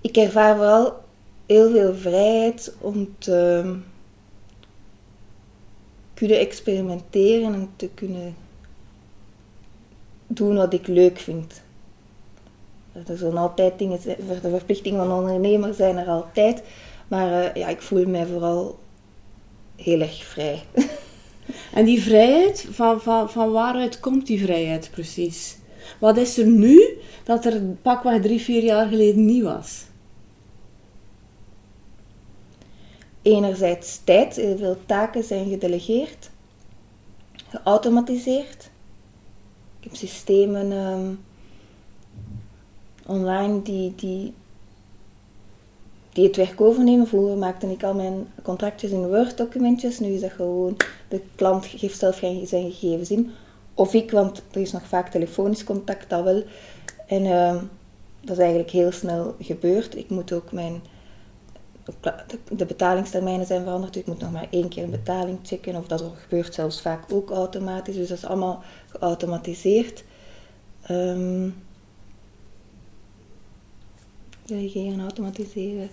ik 0.00 0.16
ervaar 0.16 0.56
vooral 0.56 0.94
heel 1.46 1.70
veel 1.70 1.94
vrijheid 1.94 2.74
om 2.80 3.14
te 3.18 3.74
kunnen 6.14 6.38
experimenteren 6.38 7.54
en 7.54 7.68
te 7.76 7.88
kunnen 7.94 8.34
doen 10.36 10.56
wat 10.56 10.72
ik 10.72 10.86
leuk 10.86 11.18
vind. 11.18 11.64
Er 13.06 13.16
zullen 13.16 13.36
altijd 13.36 13.78
dingen 13.78 14.00
zijn, 14.00 14.16
de 14.42 14.50
verplichtingen 14.50 15.06
van 15.06 15.18
ondernemer 15.18 15.74
zijn 15.74 15.96
er 15.96 16.06
altijd. 16.06 16.62
Maar 17.08 17.30
uh, 17.30 17.54
ja, 17.54 17.68
ik 17.68 17.82
voel 17.82 18.06
mij 18.06 18.26
vooral 18.26 18.78
heel 19.76 20.00
erg 20.00 20.24
vrij. 20.24 20.62
en 21.78 21.84
die 21.84 22.02
vrijheid, 22.02 22.66
van, 22.70 23.00
van, 23.00 23.30
van 23.30 23.52
waaruit 23.52 24.00
komt 24.00 24.26
die 24.26 24.44
vrijheid 24.44 24.90
precies? 24.90 25.58
Wat 25.98 26.16
is 26.16 26.38
er 26.38 26.46
nu 26.46 26.98
dat 27.24 27.44
er 27.44 27.60
pakweg 27.82 28.22
drie, 28.22 28.40
vier 28.40 28.62
jaar 28.62 28.88
geleden 28.88 29.24
niet 29.24 29.42
was? 29.42 29.84
Enerzijds 33.22 34.00
tijd, 34.04 34.34
veel 34.34 34.76
taken 34.86 35.24
zijn 35.24 35.48
gedelegeerd, 35.48 36.30
geautomatiseerd. 37.48 38.70
Heb 39.86 39.94
systemen 39.94 40.72
um, 40.72 41.18
online 43.06 43.62
die, 43.62 43.94
die 43.94 44.34
die 46.12 46.24
het 46.24 46.36
werk 46.36 46.60
overnemen. 46.60 47.06
Vroeger 47.06 47.36
maakte 47.36 47.70
ik 47.70 47.82
al 47.82 47.94
mijn 47.94 48.26
contractjes 48.42 48.90
in 48.90 49.08
Word-documentjes. 49.08 49.98
Nu 49.98 50.08
is 50.08 50.20
dat 50.20 50.30
gewoon, 50.30 50.76
de 51.08 51.20
klant 51.34 51.66
geeft 51.66 51.98
zelf 51.98 52.16
zijn 52.44 52.70
gegevens 52.72 53.10
in. 53.10 53.30
Of 53.74 53.94
ik, 53.94 54.10
want 54.10 54.42
er 54.50 54.60
is 54.60 54.72
nog 54.72 54.86
vaak 54.86 55.10
telefonisch 55.10 55.64
contact, 55.64 56.10
dat 56.10 56.24
wel. 56.24 56.42
En 57.06 57.24
uh, 57.24 57.56
dat 58.20 58.36
is 58.36 58.38
eigenlijk 58.38 58.70
heel 58.70 58.92
snel 58.92 59.34
gebeurd. 59.40 59.96
Ik 59.96 60.10
moet 60.10 60.32
ook 60.32 60.52
mijn 60.52 60.82
de 62.56 62.66
betalingstermijnen 62.66 63.46
zijn 63.46 63.62
veranderd. 63.62 63.92
Dus 63.92 64.02
ik 64.02 64.08
moet 64.08 64.20
nog 64.20 64.32
maar 64.32 64.46
één 64.50 64.68
keer 64.68 64.82
een 64.82 64.90
betaling 64.90 65.38
checken. 65.42 65.76
Of 65.76 65.86
dat 65.86 66.04
gebeurt 66.22 66.54
zelfs 66.54 66.80
vaak 66.80 67.12
ook 67.12 67.30
automatisch. 67.30 67.96
Dus 67.96 68.08
dat 68.08 68.18
is 68.18 68.24
allemaal 68.24 68.62
geautomatiseerd. 68.88 70.04
Um, 70.90 71.54
delegeren, 74.44 75.00
automatiseren. 75.00 75.88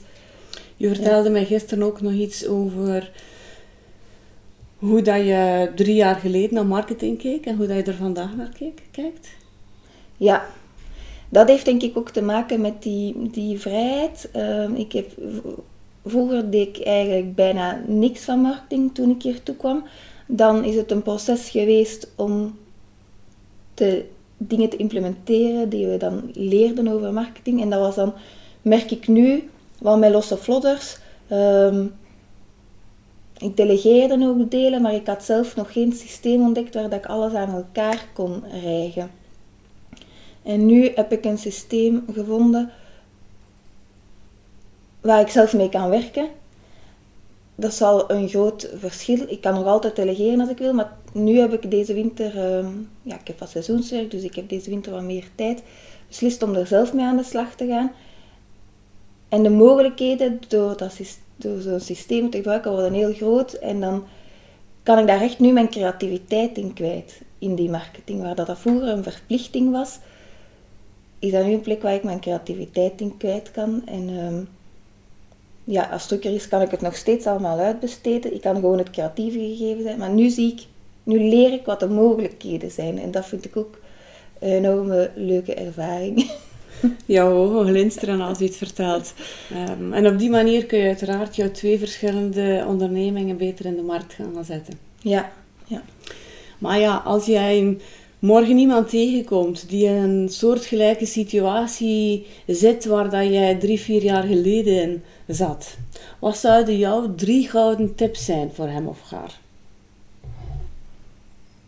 Je 0.78 0.88
vertelde 0.88 1.30
mij 1.30 1.46
gisteren 1.46 1.84
ook 1.84 2.02
nog 2.02 2.14
iets 2.14 2.48
over 2.48 3.12
hoe 4.78 5.02
dat 5.02 5.26
je 5.26 5.72
drie 5.76 5.96
jaar 5.96 6.16
geleden 6.16 6.54
naar 6.54 6.66
marketing 6.66 7.18
keek 7.18 7.46
en 7.46 7.56
hoe 7.56 7.68
dat 7.68 7.78
je 7.78 7.84
er 7.84 7.98
vandaag 7.98 8.36
naar 8.36 8.54
keek, 8.58 8.82
kijkt. 8.92 9.30
Ja, 10.18 10.46
dat 11.30 11.48
heeft 11.48 11.66
denk 11.66 11.82
ik 11.82 11.98
ook 11.98 12.10
te 12.10 12.22
maken 12.22 12.62
met 12.62 12.84
die, 12.84 13.30
die 13.32 13.60
vrijheid. 13.60 14.30
Ehm, 14.32 14.74
ik 14.74 14.92
heb, 14.92 15.12
vroeger 16.06 16.50
deed 16.50 16.78
ik 16.78 16.86
eigenlijk 16.86 17.36
bijna 17.36 17.82
niks 17.88 18.22
van 18.22 18.40
marketing 18.40 18.94
toen 18.94 19.10
ik 19.10 19.24
hier 19.24 19.44
toe 19.44 19.56
kwam. 19.56 19.84
Dan 20.28 20.64
is 20.64 20.76
het 20.76 20.92
een 20.92 21.02
proces 21.02 21.50
geweest 21.50 22.12
om 22.16 22.58
te, 23.74 24.06
dingen 24.38 24.70
te 24.70 24.78
implementeren 24.78 25.70
die 25.70 25.88
we 25.88 25.98
dan 25.98 26.32
leerden 26.34 26.88
over 26.88 27.14
marketing. 27.14 27.62
En 27.62 27.70
dat 27.70 27.80
was 27.80 27.96
dan, 27.96 28.14
merk 28.62 28.92
ik 28.92 29.08
nu, 29.08 29.50
wel 29.80 29.98
met 29.98 30.12
losse 30.12 30.38
vlodders. 30.38 30.98
Um, 31.32 31.94
ik 33.38 33.58
delegeerde 33.58 34.28
ook 34.28 34.52
delen, 34.52 34.82
maar 34.82 34.94
ik 34.94 35.08
had 35.08 35.24
zelf 35.24 35.56
nog 35.56 35.74
geen 35.74 35.94
systeem 35.94 36.42
ontdekt 36.42 36.74
waar 36.74 36.90
dat 36.90 37.00
ik 37.00 37.06
alles 37.06 37.34
aan 37.34 37.50
elkaar 37.50 38.08
kon 38.14 38.44
rijgen. 38.64 39.12
En 40.44 40.66
nu 40.66 40.92
heb 40.96 41.12
ik 41.12 41.26
een 41.26 41.38
systeem 41.38 42.06
gevonden 42.14 42.72
waar 45.04 45.22
ik 45.22 45.30
zelf 45.30 45.54
mee 45.54 45.70
kan 45.70 45.90
werken. 45.90 46.28
Dat 47.56 47.72
is 47.72 47.82
al 47.82 48.12
een 48.12 48.30
groot 48.30 48.70
verschil. 48.76 49.20
Ik 49.28 49.42
kan 49.42 49.54
nog 49.54 49.66
altijd 49.66 49.96
delegeren 49.96 50.40
als 50.40 50.50
ik 50.50 50.58
wil, 50.58 50.74
maar 50.74 50.92
nu 51.14 51.40
heb 51.40 51.54
ik 51.54 51.72
deze 51.72 51.94
winter, 51.94 52.38
ehm, 52.38 52.72
ja, 53.02 53.20
ik 53.20 53.28
heb 53.28 53.40
wat 53.40 53.50
seizoenswerk, 53.50 54.12
dus 54.12 54.24
ik 54.24 54.36
heb 54.36 54.50
deze 54.50 54.70
winter 54.70 54.92
wat 54.92 55.02
meer 55.02 55.28
tijd, 55.36 55.64
beslist 56.08 56.44
om 56.44 56.54
er 56.54 56.68
zelf 56.68 56.94
mee 56.94 57.06
aan 57.06 57.18
de 57.18 57.24
slag 57.24 57.56
te 57.56 57.68
gaan. 57.68 57.92
En 59.30 59.44
de 59.44 59.50
mogelijkheden 59.50 60.40
door, 60.48 60.78
dat, 60.78 61.00
door 61.36 61.62
zo'n 61.62 61.80
systeem 61.80 62.30
te 62.30 62.38
gebruiken 62.38 62.72
worden 62.72 62.94
heel 62.94 63.14
groot 63.14 63.54
en 63.54 63.80
dan 63.80 64.04
kan 64.84 65.00
ik 65.00 65.08
daar 65.08 65.22
echt 65.22 65.40
nu 65.40 65.52
mijn 65.52 65.70
creativiteit 65.70 66.58
in 66.58 66.74
kwijt, 66.74 67.22
in 67.40 67.56
die 67.56 67.70
marketing. 67.70 68.22
Waar 68.22 68.36
dat, 68.36 68.48
dat 68.48 68.60
vroeger 68.60 68.88
een 68.88 69.04
verplichting 69.04 69.72
was, 69.72 70.00
is 71.20 71.32
dat 71.32 71.46
nu 71.46 71.54
een 71.54 71.62
plek 71.62 71.82
waar 71.82 71.94
ik 71.94 72.04
mijn 72.04 72.20
creativiteit 72.20 73.02
in 73.02 73.18
kwijt 73.18 73.52
kan. 73.52 73.82
En 73.86 74.10
um, 74.10 74.48
ja, 75.64 75.84
als 75.84 76.02
het 76.02 76.10
drukker 76.10 76.34
is, 76.34 76.48
kan 76.48 76.62
ik 76.62 76.72
het 76.72 76.82
nog 76.82 76.96
steeds 76.96 77.26
allemaal 77.26 77.60
uitbesteden. 77.60 78.34
Ik 78.34 78.42
kan 78.42 78.56
gewoon 78.56 78.78
het 78.78 78.90
creatieve 78.90 79.40
gegeven 79.40 79.84
zijn. 79.84 79.98
Maar 79.98 80.10
nu 80.10 80.30
zie 80.30 80.52
ik, 80.52 80.62
nu 81.04 81.30
leer 81.30 81.54
ik 81.54 81.66
wat 81.66 81.80
de 81.80 81.90
mogelijkheden 81.90 82.72
zijn. 82.72 83.00
En 83.00 83.12
dat 83.12 83.26
vind 83.26 83.46
ik 83.46 83.58
ook 83.58 83.80
een 84.40 84.50
enorme 84.50 85.12
leuke 85.16 85.54
ervaring. 85.54 86.32
Jouw 87.06 87.32
ogen 87.32 87.68
glinsteren 87.68 88.22
als 88.22 88.38
je 88.40 88.46
het 88.46 88.56
vertelt. 88.56 89.14
Um, 89.80 89.94
en 89.94 90.08
op 90.08 90.20
die 90.20 90.30
manier 90.30 90.66
kun 90.66 90.80
je 90.80 90.88
uiteraard 90.88 91.36
jouw 91.36 91.52
twee 91.52 91.80
verschillende 91.80 92.66
ondernemingen 92.68 93.38
beter 93.38 93.66
in 93.66 93.76
de 93.76 93.82
markt 93.82 94.14
gaan 94.14 94.46
zetten. 94.46 94.80
Ja, 95.00 95.32
ja. 95.66 95.82
Maar 96.58 96.80
ja, 96.80 96.96
als 96.96 97.26
jij 97.26 97.78
morgen 98.24 98.58
iemand 98.58 98.90
tegenkomt 98.90 99.70
die 99.70 99.86
in 99.86 99.94
een 99.96 100.30
soortgelijke 100.30 101.06
situatie 101.06 102.28
zit 102.48 102.86
waar 102.86 103.10
dat 103.10 103.28
jij 103.28 103.56
drie, 103.56 103.80
vier 103.80 104.04
jaar 104.04 104.24
geleden 104.24 105.04
zat, 105.28 105.78
wat 106.20 106.38
zouden 106.38 106.78
jouw 106.78 107.16
drie 107.16 107.50
gouden 107.50 107.96
tips 107.96 108.26
zijn 108.26 108.52
voor 108.54 108.68
hem 108.68 108.88
of 108.88 109.02
haar? 109.10 109.40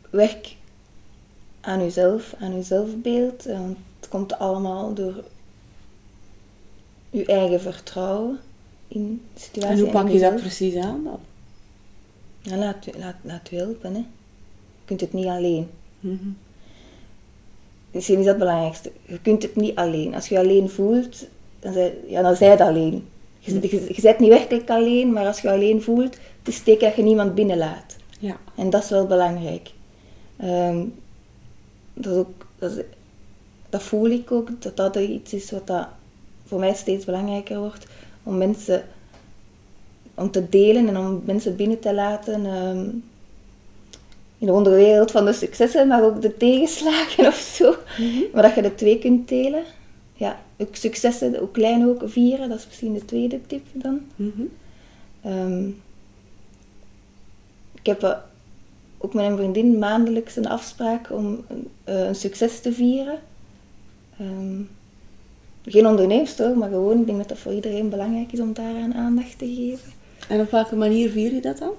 Werk 0.09 0.55
aan 1.61 1.81
uzelf, 1.81 2.35
aan 2.39 2.53
uw 2.53 2.63
zelfbeeld. 2.63 3.43
Want 3.43 3.77
het 3.99 4.09
komt 4.09 4.39
allemaal 4.39 4.93
door 4.93 5.23
uw 7.11 7.23
eigen 7.23 7.61
vertrouwen 7.61 8.39
in 8.87 9.21
de 9.33 9.39
situatie. 9.39 9.75
En 9.75 9.79
hoe 9.79 9.91
pak 9.91 10.09
je 10.09 10.19
dat 10.19 10.35
precies 10.35 10.75
aan 10.75 11.03
dan? 11.03 11.19
Ja, 12.41 12.57
laat, 12.57 12.97
laat, 12.97 13.15
laat 13.21 13.51
u 13.51 13.55
helpen. 13.55 13.93
Hè. 13.93 13.99
Je 13.99 14.85
kunt 14.85 15.01
het 15.01 15.13
niet 15.13 15.25
alleen. 15.25 15.69
Mm 15.99 16.43
Misschien 17.95 18.19
is 18.19 18.25
dat 18.25 18.35
het 18.35 18.43
belangrijkste. 18.43 18.91
Je 19.05 19.19
kunt 19.21 19.43
het 19.43 19.55
niet 19.55 19.75
alleen. 19.75 20.15
Als 20.15 20.27
je 20.27 20.35
je 20.35 20.41
alleen 20.41 20.69
voelt, 20.69 21.25
dan 21.59 21.73
zij, 21.73 21.97
ja, 22.07 22.21
dan 22.21 22.35
zij 22.35 22.49
het 22.49 22.61
alleen. 22.61 23.07
Je, 23.39 23.53
je, 23.61 23.93
je 23.95 24.01
bent 24.01 24.19
niet 24.19 24.29
werkelijk 24.29 24.69
alleen, 24.69 25.13
maar 25.13 25.25
als 25.25 25.39
je 25.39 25.47
je 25.47 25.53
alleen 25.53 25.81
voelt, 25.81 26.13
het 26.13 26.47
is 26.47 26.63
teken 26.63 26.87
dat 26.87 26.95
je 26.95 27.03
niemand 27.03 27.35
binnenlaat. 27.35 27.95
Ja. 28.19 28.37
En 28.55 28.69
dat 28.69 28.83
is 28.83 28.89
wel 28.89 29.05
belangrijk. 29.05 29.71
Um, 30.43 30.93
dat, 31.93 32.13
ook, 32.13 32.47
dat, 32.59 32.83
dat, 33.69 33.83
voel 33.83 34.09
ik 34.09 34.31
ook, 34.31 34.61
dat 34.61 34.77
dat 34.77 34.95
iets 34.95 35.33
is 35.33 35.51
wat 35.51 35.67
dat 35.67 35.87
voor 36.45 36.59
mij 36.59 36.73
steeds 36.73 37.05
belangrijker 37.05 37.59
wordt. 37.59 37.85
Om 38.23 38.37
mensen 38.37 38.83
om 40.13 40.31
te 40.31 40.49
delen 40.49 40.87
en 40.87 40.97
om 40.97 41.21
mensen 41.25 41.55
binnen 41.55 41.79
te 41.79 41.93
laten. 41.93 42.45
Um, 42.45 43.03
in 44.37 44.47
de 44.47 44.53
onderwereld 44.53 45.11
van 45.11 45.25
de 45.25 45.33
successen, 45.33 45.87
maar 45.87 46.03
ook 46.03 46.21
de 46.21 46.37
tegenslagen 46.37 47.27
of 47.33 47.35
zo. 47.35 47.75
Mhm. 47.97 48.21
Maar 48.33 48.43
dat 48.43 48.55
je 48.55 48.61
de 48.61 48.75
twee 48.75 48.99
kunt 48.99 49.27
delen. 49.27 49.63
Ja, 50.13 50.39
ook 50.57 50.75
successen, 50.75 51.41
ook 51.41 51.53
klein 51.53 51.87
ook, 51.87 52.01
vieren. 52.05 52.49
Dat 52.49 52.57
is 52.57 52.65
misschien 52.65 52.93
de 52.93 53.05
tweede 53.05 53.41
tip 53.47 53.65
dan. 53.73 54.01
Mhm. 54.15 54.41
Ehm, 55.21 55.67
ik 57.75 57.85
heb 57.85 58.23
ook 58.97 59.13
met 59.13 59.25
een 59.25 59.37
vriendin 59.37 59.79
maandelijks 59.79 60.35
een 60.35 60.47
afspraak 60.47 61.11
om 61.11 61.45
uh, 61.49 62.07
een 62.07 62.15
succes 62.15 62.59
te 62.59 62.73
vieren. 62.73 63.19
Um, 64.21 64.69
geen 65.65 65.87
onderneemster, 65.87 66.57
maar 66.57 66.69
gewoon, 66.69 66.99
ik 66.99 67.05
denk 67.05 67.17
dat 67.17 67.27
dat 67.27 67.37
voor 67.37 67.53
iedereen 67.53 67.89
belangrijk 67.89 68.31
is 68.31 68.39
om 68.39 68.53
daaraan 68.53 68.93
aandacht 68.93 69.37
te 69.37 69.45
geven. 69.45 69.93
En 70.27 70.39
op 70.39 70.51
welke 70.51 70.75
manier 70.75 71.09
vier 71.09 71.33
je 71.33 71.41
dat 71.41 71.57
dan? 71.57 71.71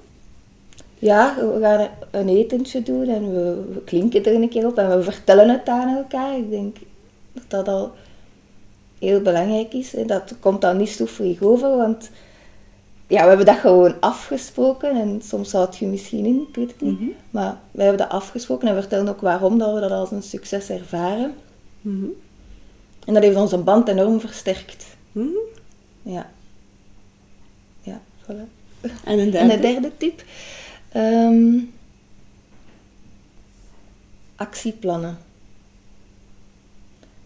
Ja, 0.99 1.35
we 1.37 1.59
gaan 1.61 1.89
een 2.11 2.29
etentje 2.29 2.83
doen 2.83 3.09
en 3.09 3.33
we, 3.33 3.65
we, 3.73 3.81
klinken 3.85 4.25
er 4.25 4.35
een 4.35 4.49
keer 4.49 4.67
op 4.67 4.79
en 4.79 4.97
we 4.97 5.03
vertellen 5.03 5.49
het 5.49 5.69
aan 5.69 5.97
elkaar. 5.97 6.37
Ik 6.37 6.51
denk 6.51 6.77
dat 7.33 7.45
dat 7.49 7.69
al 7.69 7.93
heel 8.99 9.21
belangrijk 9.21 9.73
is. 9.73 9.95
En 9.95 10.07
dat 10.07 10.35
komt 10.41 10.61
dan 10.61 10.77
niet 10.77 10.89
stoefig 10.89 11.43
over, 11.43 11.77
want 11.77 12.11
ja, 13.07 13.23
we 13.23 13.29
hebben 13.29 13.47
dat 13.47 13.59
gewoon 13.59 14.01
afgesproken. 14.01 15.01
En 15.01 15.21
soms 15.23 15.53
houdt 15.53 15.77
je 15.77 15.87
misschien 15.87 16.25
in, 16.25 16.47
ik 16.49 16.57
weet 16.57 16.71
het 16.71 16.81
niet. 16.81 17.01
Mhm. 17.01 17.11
Maar 17.31 17.59
we 17.71 17.83
hebben 17.83 17.99
dat 17.99 18.09
afgesproken 18.09 18.69
en 18.69 18.75
we 18.75 18.81
vertellen 18.81 19.09
ook 19.09 19.21
waarom 19.21 19.59
dat 19.59 19.75
we 19.75 19.81
dat 19.81 19.91
als 19.91 20.11
een 20.11 20.23
succes 20.23 20.71
ervaren. 20.71 21.35
Mhm. 21.81 22.07
En 23.07 23.15
dat 23.15 23.23
heeft 23.23 23.37
onze 23.37 23.59
band 23.59 23.89
enorm 23.89 24.21
versterkt. 24.21 24.87
Mhm. 25.13 25.27
Ja. 26.03 26.31
Ja, 27.83 28.01
voilà. 28.23 28.55
En 29.05 29.19
een 29.19 29.31
derde? 29.31 29.39
En 29.39 29.49
de 29.49 29.59
derde 29.59 29.91
tip 29.97 30.23
Um, 30.97 31.73
actieplannen. 34.37 35.19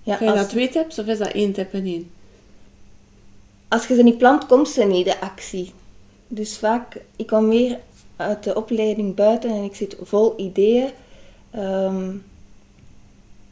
Ja, 0.03 0.17
Zijn 0.17 0.35
dat 0.35 0.49
twee 0.49 0.69
tips 0.69 0.99
of 0.99 1.07
is 1.07 1.19
dat 1.19 1.33
één 1.33 1.53
tip 1.53 1.73
en 1.73 1.85
één? 1.85 2.11
Als 3.69 3.87
je 3.87 3.95
ze 3.95 4.03
niet 4.03 4.19
plant, 4.19 4.47
komt 4.47 4.69
ze 4.69 4.85
niet, 4.85 5.05
de 5.05 5.21
actie. 5.21 5.73
Dus 6.29 6.59
vaak, 6.59 7.01
ik 7.17 7.27
kom 7.27 7.49
weer 7.49 7.79
uit 8.17 8.45
de 8.45 8.55
opleiding 8.55 9.15
buiten 9.15 9.51
en 9.51 9.65
ik 9.65 9.75
zit 9.75 9.97
vol 10.03 10.41
ideeën. 10.41 10.91
Um, 11.55 12.25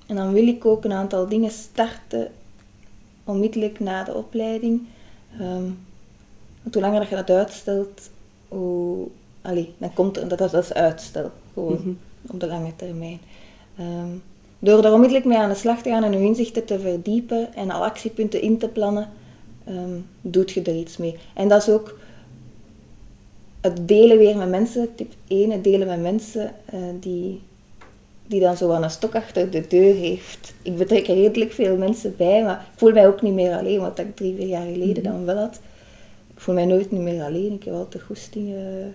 en 0.07 0.16
dan 0.16 0.33
wil 0.33 0.46
ik 0.46 0.64
ook 0.64 0.85
een 0.85 0.92
aantal 0.92 1.28
dingen 1.28 1.50
starten 1.50 2.31
onmiddellijk 3.24 3.81
na 3.81 4.04
de 4.04 4.14
opleiding. 4.14 4.87
Um, 5.40 5.87
want 6.62 6.74
hoe 6.74 6.83
langer 6.83 7.00
dat 7.00 7.09
je 7.09 7.14
dat 7.14 7.31
uitstelt, 7.31 8.11
hoe 8.48 9.09
allee, 9.42 9.74
dan 9.79 9.92
komt 9.92 10.16
er, 10.16 10.29
dat, 10.29 10.38
dat 10.38 10.55
is 10.55 10.72
uitstel, 10.72 11.31
gewoon, 11.53 11.72
mhm. 11.72 11.90
op 12.33 12.40
de 12.40 12.46
lange 12.46 12.77
termijn. 12.77 13.20
Um, 13.81 14.22
door 14.59 14.85
er 14.85 14.92
onmiddellijk 14.92 15.27
mee 15.27 15.38
aan 15.38 15.48
de 15.48 15.55
slag 15.55 15.83
te 15.83 15.90
gaan 15.90 16.05
en 16.05 16.12
je 16.12 16.18
inzichten 16.18 16.64
te 16.64 16.79
verdiepen 16.79 17.55
en 17.55 17.70
al 17.70 17.85
actiepunten 17.85 18.42
in 18.42 18.59
te 18.59 18.68
plannen, 18.68 19.09
um, 19.68 20.07
doet 20.20 20.51
je 20.51 20.62
er 20.62 20.77
iets 20.77 20.96
mee. 20.96 21.16
En 21.35 21.48
dat 21.48 21.62
is 21.62 21.68
ook 21.68 21.98
het 23.61 23.88
delen 23.88 24.18
weer 24.18 24.37
met 24.37 24.48
mensen, 24.48 24.94
tip 24.94 25.12
1, 25.29 25.51
het 25.51 25.64
delen 25.64 25.87
met 25.87 26.01
mensen 26.01 26.53
uh, 26.74 26.81
die, 27.01 27.40
die 28.27 28.40
dan 28.40 28.57
zo 28.57 28.70
aan 28.70 28.83
een 28.83 28.90
stok 28.90 29.14
achter 29.14 29.51
de 29.51 29.66
deur 29.68 29.94
heeft. 29.94 30.55
Ik 30.62 30.77
betrek 30.77 31.09
er 31.09 31.14
redelijk 31.14 31.53
veel 31.53 31.77
mensen 31.77 32.14
bij, 32.16 32.42
maar 32.42 32.66
ik 32.72 32.79
voel 32.79 32.92
mij 32.92 33.07
ook 33.07 33.22
niet 33.22 33.35
meer 33.35 33.57
alleen, 33.57 33.81
wat 33.81 33.98
ik 33.98 34.16
drie, 34.16 34.35
vier 34.35 34.46
jaar 34.46 34.66
geleden 34.66 35.03
mhm. 35.03 35.12
dan 35.12 35.24
wel 35.24 35.37
had. 35.37 35.61
Ik 36.35 36.40
voel 36.40 36.55
mij 36.55 36.66
nooit 36.66 36.90
niet 36.90 37.01
meer 37.01 37.22
alleen, 37.22 37.53
ik 37.53 37.64
heb 37.64 37.74
altijd 37.74 38.03
goestingen 38.03 38.94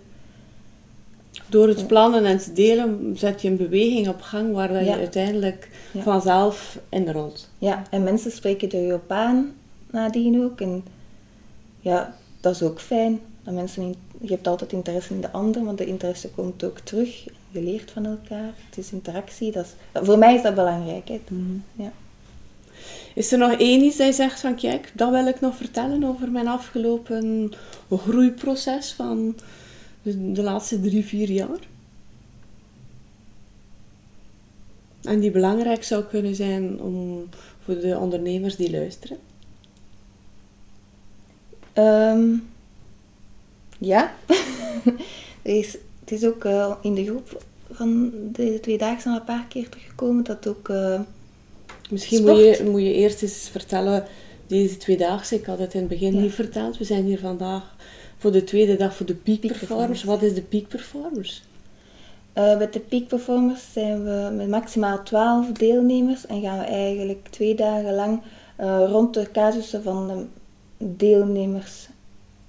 door 1.48 1.68
het 1.68 1.88
plannen 1.88 2.26
en 2.26 2.38
te 2.38 2.54
delen 2.54 3.14
zet 3.18 3.42
je 3.42 3.48
een 3.50 3.58
beweging 3.58 4.08
op 4.08 4.22
gang 4.22 4.54
waar 4.54 4.84
je 4.84 4.92
uiteindelijk 4.92 5.70
ja. 5.92 6.02
vanzelf 6.02 6.80
inrolt. 6.90 7.50
Ja, 7.58 7.84
en 7.90 8.04
mensen 8.04 8.32
spreken 8.32 8.72
er 8.72 8.86
je 8.86 8.94
op 8.94 9.12
aan 9.12 9.54
nadien 9.92 10.44
ook. 10.44 10.62
En 10.62 10.84
ja, 11.80 12.16
dat 12.42 12.56
is 12.56 12.62
ook 12.62 12.82
fijn. 12.82 13.20
Dat 13.44 13.54
mensen 13.54 13.84
in- 13.84 13.96
je 14.22 14.34
hebt 14.34 14.48
altijd 14.48 14.72
interesse 14.72 15.14
in 15.14 15.22
de 15.22 15.32
ander, 15.32 15.64
want 15.64 15.78
de 15.78 15.86
interesse 15.86 16.30
komt 16.30 16.64
ook 16.64 16.80
terug. 16.80 17.24
Je 17.52 17.62
leert 17.62 17.92
van 17.92 18.06
elkaar. 18.06 18.54
Het 18.70 18.78
is 18.78 18.92
interactie. 18.92 19.52
Dat 19.52 19.66
is, 19.66 20.02
voor 20.08 20.18
mij 20.18 20.36
is 20.36 20.42
dat 20.42 20.56
belangrijk. 20.56 21.08
Hè. 21.08 21.22
Ja. 21.76 21.92
Is 23.16 23.32
er 23.32 23.38
nog 23.38 23.52
één 23.52 23.82
iets 23.82 23.98
dat 23.98 24.08
je 24.08 24.14
zegt 24.14 24.40
van 24.40 24.56
kijk, 24.56 24.92
dat 24.94 25.10
wil 25.12 25.28
ik 25.28 25.42
nog 25.42 25.56
vertellen 25.56 26.04
over 26.04 26.32
mijn 26.32 26.48
afgelopen 26.48 27.54
groeiproces 27.90 28.92
van 28.94 29.36
de, 30.04 30.32
de 30.32 30.42
laatste 30.44 30.80
drie, 30.82 31.06
vier 31.06 31.30
jaar? 31.30 31.60
En 35.04 35.20
die 35.20 35.32
belangrijk 35.32 35.84
zou 35.84 36.04
kunnen 36.04 36.36
zijn 36.36 36.82
om, 36.82 37.30
voor 37.64 37.80
de 37.80 37.98
ondernemers 37.98 38.56
die 38.56 38.72
luisteren. 38.72 39.18
Ehm, 41.74 42.34
ja. 43.80 44.14
er 45.42 45.58
is, 45.58 45.78
het 46.00 46.12
is 46.12 46.26
ook 46.26 46.46
eh, 46.46 46.76
in 46.82 46.94
de 46.94 47.06
groep 47.06 47.44
van 47.72 48.12
deze 48.32 48.60
twee 48.60 48.78
dagen 48.78 49.12
al 49.12 49.18
een 49.20 49.26
paar 49.26 49.46
keer 49.48 49.70
teruggekomen 49.70 50.24
dat 50.24 50.48
ook... 50.48 50.70
eh, 50.70 51.00
Misschien 51.90 52.18
Sport. 52.18 52.36
moet 52.36 52.58
je, 52.58 52.64
moet 52.70 52.82
je 52.82 52.94
eerst 52.94 53.22
eens 53.22 53.50
vertellen, 53.52 54.06
deze 54.48 54.78
tweedaagse, 54.78 55.36
ik 55.36 55.46
had 55.46 55.60
het 55.60 55.74
in 55.74 55.80
het 55.80 55.90
begin 55.90 56.14
Ja. 56.14 56.20
niet 56.22 56.34
verteld, 56.34 56.78
we 56.78 56.84
zijn 56.84 57.06
hier 57.06 57.20
vandaag 57.20 57.76
voor 58.24 58.32
de 58.32 58.44
tweede 58.44 58.76
dag 58.76 58.96
voor 58.96 59.06
de 59.06 59.16
Peak, 59.16 59.40
Peak 59.40 59.52
Performers. 59.52 59.88
Performers. 59.88 60.04
Wat 60.04 60.22
is 60.22 60.36
de 60.36 60.42
Peak 60.42 60.68
Performers? 60.68 61.44
Eh, 62.34 62.58
met 62.58 62.74
de 62.74 62.80
Peak 62.80 63.08
Performers 63.08 63.74
zijn 63.74 64.04
we 64.04 64.34
met 64.36 64.48
maximaal 64.48 65.04
12 65.04 65.52
deelnemers 65.52 66.26
en 66.26 66.42
gaan 66.42 66.60
we 66.60 66.66
eigenlijk 66.66 67.28
twee 67.30 67.56
dagen 67.56 67.96
lang 67.96 68.22
eh, 68.56 68.84
rond 68.88 69.14
de 69.14 69.32
casussen 69.32 69.84
van 69.84 70.08
de 70.08 70.26
deelnemers 70.78 71.90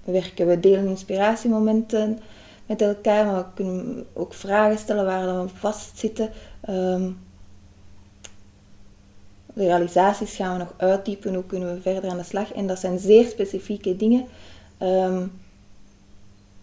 werken. 0.05 0.47
We 0.47 0.61
delen 0.61 0.87
inspiratiemomenten 0.87 2.19
met 2.67 2.83
elkaar, 2.83 3.27
maar 3.27 3.37
we 3.37 3.45
kunnen 3.55 4.07
ook 4.13 4.35
vragen 4.35 4.79
stellen 4.79 5.05
waar 5.05 5.43
we 5.43 5.49
vastzitten. 5.49 6.31
Ehm, 6.61 7.11
de 9.55 9.65
realisaties 9.65 10.37
gaan 10.37 10.53
we 10.53 10.59
nog 10.59 10.75
uitdiepen, 10.77 11.35
hoe 11.35 11.47
kunnen 11.47 11.75
we 11.75 11.81
verder 11.81 12.11
aan 12.11 12.17
de 12.17 12.25
slag. 12.25 12.53
En 12.53 12.67
dat 12.67 12.79
zijn 12.79 12.99
zeer 12.99 13.27
specifieke 13.27 13.97
dingen. 13.97 14.27
Ehm, 14.79 15.27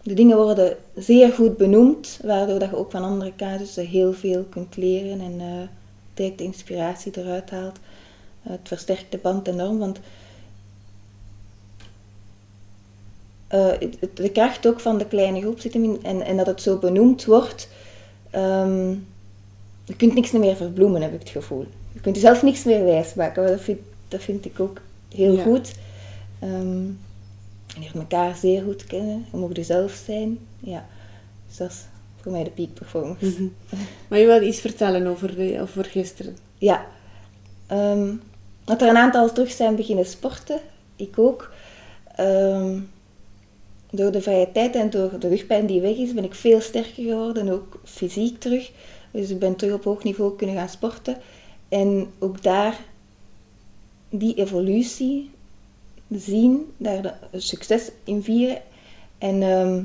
de 0.02 0.14
dingen 0.14 0.36
worden 0.36 0.76
zeer 0.94 1.32
goed 1.32 1.56
benoemd, 1.56 2.20
waardoor 2.22 2.58
dat 2.58 2.70
je 2.70 2.76
ook 2.76 2.90
van 2.90 3.02
andere 3.04 3.32
casussen 3.36 3.86
heel 3.86 4.12
veel 4.12 4.44
kunt 4.50 4.76
leren 4.76 5.20
en 5.20 5.40
eh 5.40 5.68
direct 6.14 6.38
de 6.38 6.44
inspiratie 6.44 7.12
eruit 7.18 7.50
haalt. 7.50 7.76
Eh, 8.42 8.50
het 8.52 8.60
versterkt 8.68 9.12
de 9.12 9.18
band 9.18 9.46
enorm, 9.48 9.78
want 9.78 9.98
eh, 13.48 13.68
de 14.14 14.30
kracht 14.30 14.66
ook 14.66 14.80
van 14.80 14.98
de 14.98 15.06
kleine 15.06 15.40
groep 15.40 15.60
zit 15.60 15.72
hem 15.72 15.84
in 15.84 15.98
en, 16.02 16.22
en 16.22 16.36
dat 16.36 16.46
het 16.46 16.62
zo 16.62 16.76
benoemd 16.78 17.24
wordt. 17.24 17.68
ehm, 18.30 18.90
je 19.84 19.96
kunt 19.96 20.14
niks 20.14 20.30
meer 20.30 20.56
verbloemen, 20.56 21.02
heb 21.02 21.12
ik 21.12 21.18
het 21.20 21.28
gevoel. 21.28 21.66
Je 21.92 22.00
kunt 22.00 22.14
jezelf 22.14 22.42
niks 22.42 22.64
meer 22.64 22.84
wijsmaken, 22.84 23.42
maar 23.42 23.50
dat 23.50 23.60
vind, 23.60 23.78
dat 24.08 24.22
vind 24.22 24.44
ik 24.44 24.60
ook 24.60 24.80
heel 25.14 25.32
Ja. 25.36 25.42
goed. 25.42 25.72
Ehm, 26.38 26.82
je 27.74 27.80
leert 27.80 27.94
elkaar 27.94 28.36
zeer 28.36 28.62
goed 28.62 28.84
kennen. 28.84 29.26
Je 29.32 29.36
mag 29.36 29.56
jezelf 29.56 30.02
zijn. 30.06 30.38
Ja. 30.60 30.86
Dus 31.46 31.56
dat 31.56 31.70
is 31.70 31.84
voor 32.20 32.32
mij 32.32 32.44
de 32.44 32.50
peak 32.50 32.74
performance. 32.74 33.26
Mhm. 33.26 33.46
Maar 34.08 34.18
je 34.18 34.26
wilde 34.26 34.46
iets 34.46 34.60
vertellen 34.60 35.06
over, 35.06 35.36
de, 35.36 35.58
over 35.60 35.84
gisteren. 35.84 36.36
Ja. 36.58 36.86
Ehm, 37.66 38.14
dat 38.64 38.82
er 38.82 38.88
een 38.88 38.96
aantal 38.96 39.32
terug 39.32 39.50
zijn 39.50 39.76
beginnen 39.76 40.06
sporten. 40.06 40.60
Ik 40.96 41.18
ook. 41.18 41.52
Ehm, 42.16 42.80
door 43.90 44.12
de 44.12 44.22
vrije 44.22 44.52
tijd 44.52 44.74
en 44.74 44.90
door 44.90 45.18
de 45.18 45.28
rugpijn 45.28 45.66
die 45.66 45.80
weg 45.80 45.96
is, 45.96 46.14
ben 46.14 46.24
ik 46.24 46.34
veel 46.34 46.60
sterker 46.60 47.04
geworden. 47.04 47.48
Ook 47.48 47.80
fysiek 47.84 48.40
terug. 48.40 48.70
Dus 49.10 49.30
ik 49.30 49.38
ben 49.38 49.56
terug 49.56 49.74
op 49.74 49.84
hoog 49.84 50.04
niveau 50.04 50.36
kunnen 50.36 50.56
gaan 50.56 50.68
sporten. 50.68 51.16
En 51.68 52.10
ook 52.18 52.42
daar 52.42 52.80
die 54.08 54.34
evolutie 54.34 55.30
zien, 56.18 56.72
daar 56.76 57.02
de 57.02 57.40
succes 57.40 57.90
in 58.04 58.22
vieren. 58.22 58.62
En 59.18 59.42
ehm, 59.42 59.82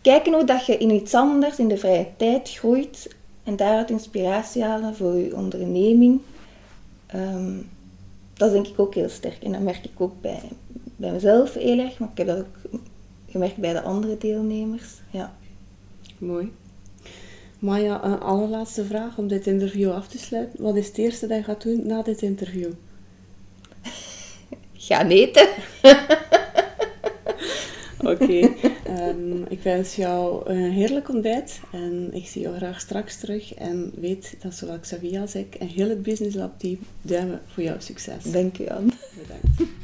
kijken 0.00 0.32
hoe 0.32 0.44
dat 0.44 0.66
je 0.66 0.78
in 0.78 0.90
iets 0.90 1.14
anders 1.14 1.58
in 1.58 1.68
de 1.68 1.76
vrije 1.76 2.06
tijd 2.16 2.50
groeit 2.50 3.14
en 3.44 3.56
daaruit 3.56 3.90
inspiratie 3.90 4.62
halen 4.62 4.96
voor 4.96 5.14
je 5.14 5.36
onderneming. 5.36 6.20
Ehm, 7.06 7.56
dat 8.32 8.52
denk 8.52 8.66
ik 8.66 8.78
ook 8.78 8.94
heel 8.94 9.08
sterk. 9.08 9.42
En 9.42 9.52
dat 9.52 9.60
merk 9.60 9.84
ik 9.84 10.00
ook 10.00 10.20
bij, 10.20 10.40
bij 10.96 11.12
mezelf 11.12 11.54
heel 11.54 11.78
erg, 11.78 11.98
maar 11.98 12.08
ik 12.12 12.18
heb 12.18 12.26
dat 12.26 12.38
ook 12.38 12.80
gemerkt 13.28 13.56
bij 13.56 13.72
de 13.72 13.82
andere 13.82 14.18
deelnemers. 14.18 14.88
Ja. 15.10 15.34
Mooi. 16.18 16.52
Maya, 17.58 18.04
een 18.04 18.20
allerlaatste 18.20 18.84
vraag 18.84 19.18
om 19.18 19.28
dit 19.28 19.46
interview 19.46 19.90
af 19.90 20.08
te 20.08 20.18
sluiten. 20.18 20.62
Wat 20.62 20.76
is 20.76 20.86
het 20.86 20.98
eerste 20.98 21.26
dat 21.26 21.36
je 21.36 21.44
gaat 21.44 21.62
doen 21.62 21.86
na 21.86 22.02
dit 22.02 22.22
interview? 22.22 22.72
Ga 24.90 25.08
eten. 25.08 25.48
Oké, 28.12 28.54
ehm, 28.84 29.42
ik 29.48 29.62
wens 29.62 29.94
jou 29.94 30.50
een 30.50 30.70
heerlijk 30.70 31.08
ontbijt 31.08 31.60
en 31.72 32.08
ik 32.12 32.26
zie 32.26 32.42
jou 32.42 32.56
graag 32.56 32.80
straks 32.80 33.20
terug. 33.20 33.54
En 33.54 33.92
weet 33.96 34.36
dat 34.42 34.54
zowel 34.54 34.78
Xavier 34.80 35.20
als 35.20 35.34
ik 35.34 35.54
en 35.54 35.66
heel 35.66 35.88
het 35.88 36.02
Business 36.02 36.36
Lab 36.36 36.58
team 36.58 36.78
duimen 37.02 37.40
voor 37.46 37.62
jouw 37.62 37.78
succes. 37.78 38.24
Dank 38.24 38.58
u 38.58 38.68
aan. 38.68 38.90
Bedankt. 39.18 39.78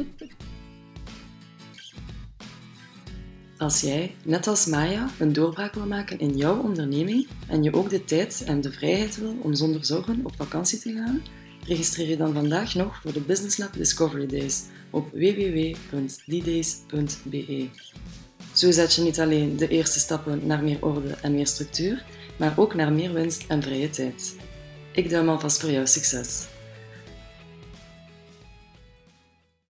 Als 3.58 3.80
jij, 3.80 4.14
net 4.24 4.46
als 4.46 4.66
Maya, 4.66 5.08
een 5.18 5.32
doorbraak 5.32 5.74
wil 5.74 5.86
maken 5.86 6.18
in 6.18 6.36
jouw 6.36 6.62
onderneming 6.62 7.26
en 7.48 7.62
je 7.62 7.72
ook 7.72 7.90
de 7.90 8.04
tijd 8.04 8.44
en 8.46 8.60
de 8.60 8.72
vrijheid 8.72 9.16
wil 9.16 9.36
om 9.42 9.54
zonder 9.54 9.84
zorgen 9.84 10.20
op 10.22 10.32
vakantie 10.36 10.78
te 10.78 10.92
gaan, 10.92 11.22
registreer 11.66 12.08
je 12.08 12.16
dan 12.16 12.32
vandaag 12.32 12.74
nog 12.74 13.00
voor 13.02 13.12
de 13.12 13.20
Business 13.20 13.56
Lab 13.56 13.72
Discovery 13.72 14.26
Days 14.26 14.62
op 14.90 15.10
www.ddays.be. 15.10 15.68
Zo 18.52 18.70
zet 18.70 18.94
je 18.94 19.02
niet 19.02 19.20
alleen 19.20 19.56
de 19.56 19.68
eerste 19.68 19.98
stappen 19.98 20.46
naar 20.46 20.62
meer 20.62 20.84
orde 20.84 21.14
en 21.22 21.34
meer 21.34 21.46
structuur, 21.46 22.04
maar 22.36 22.58
ook 22.58 22.74
naar 22.74 22.92
meer 22.92 23.12
winst 23.12 23.44
en 23.48 23.62
vrije 23.62 23.90
tijd. 23.90 24.36
Ik 24.92 25.10
duim 25.10 25.28
alvast 25.28 25.60
voor 25.60 25.70
jouw 25.70 25.86
succes. 25.86 26.46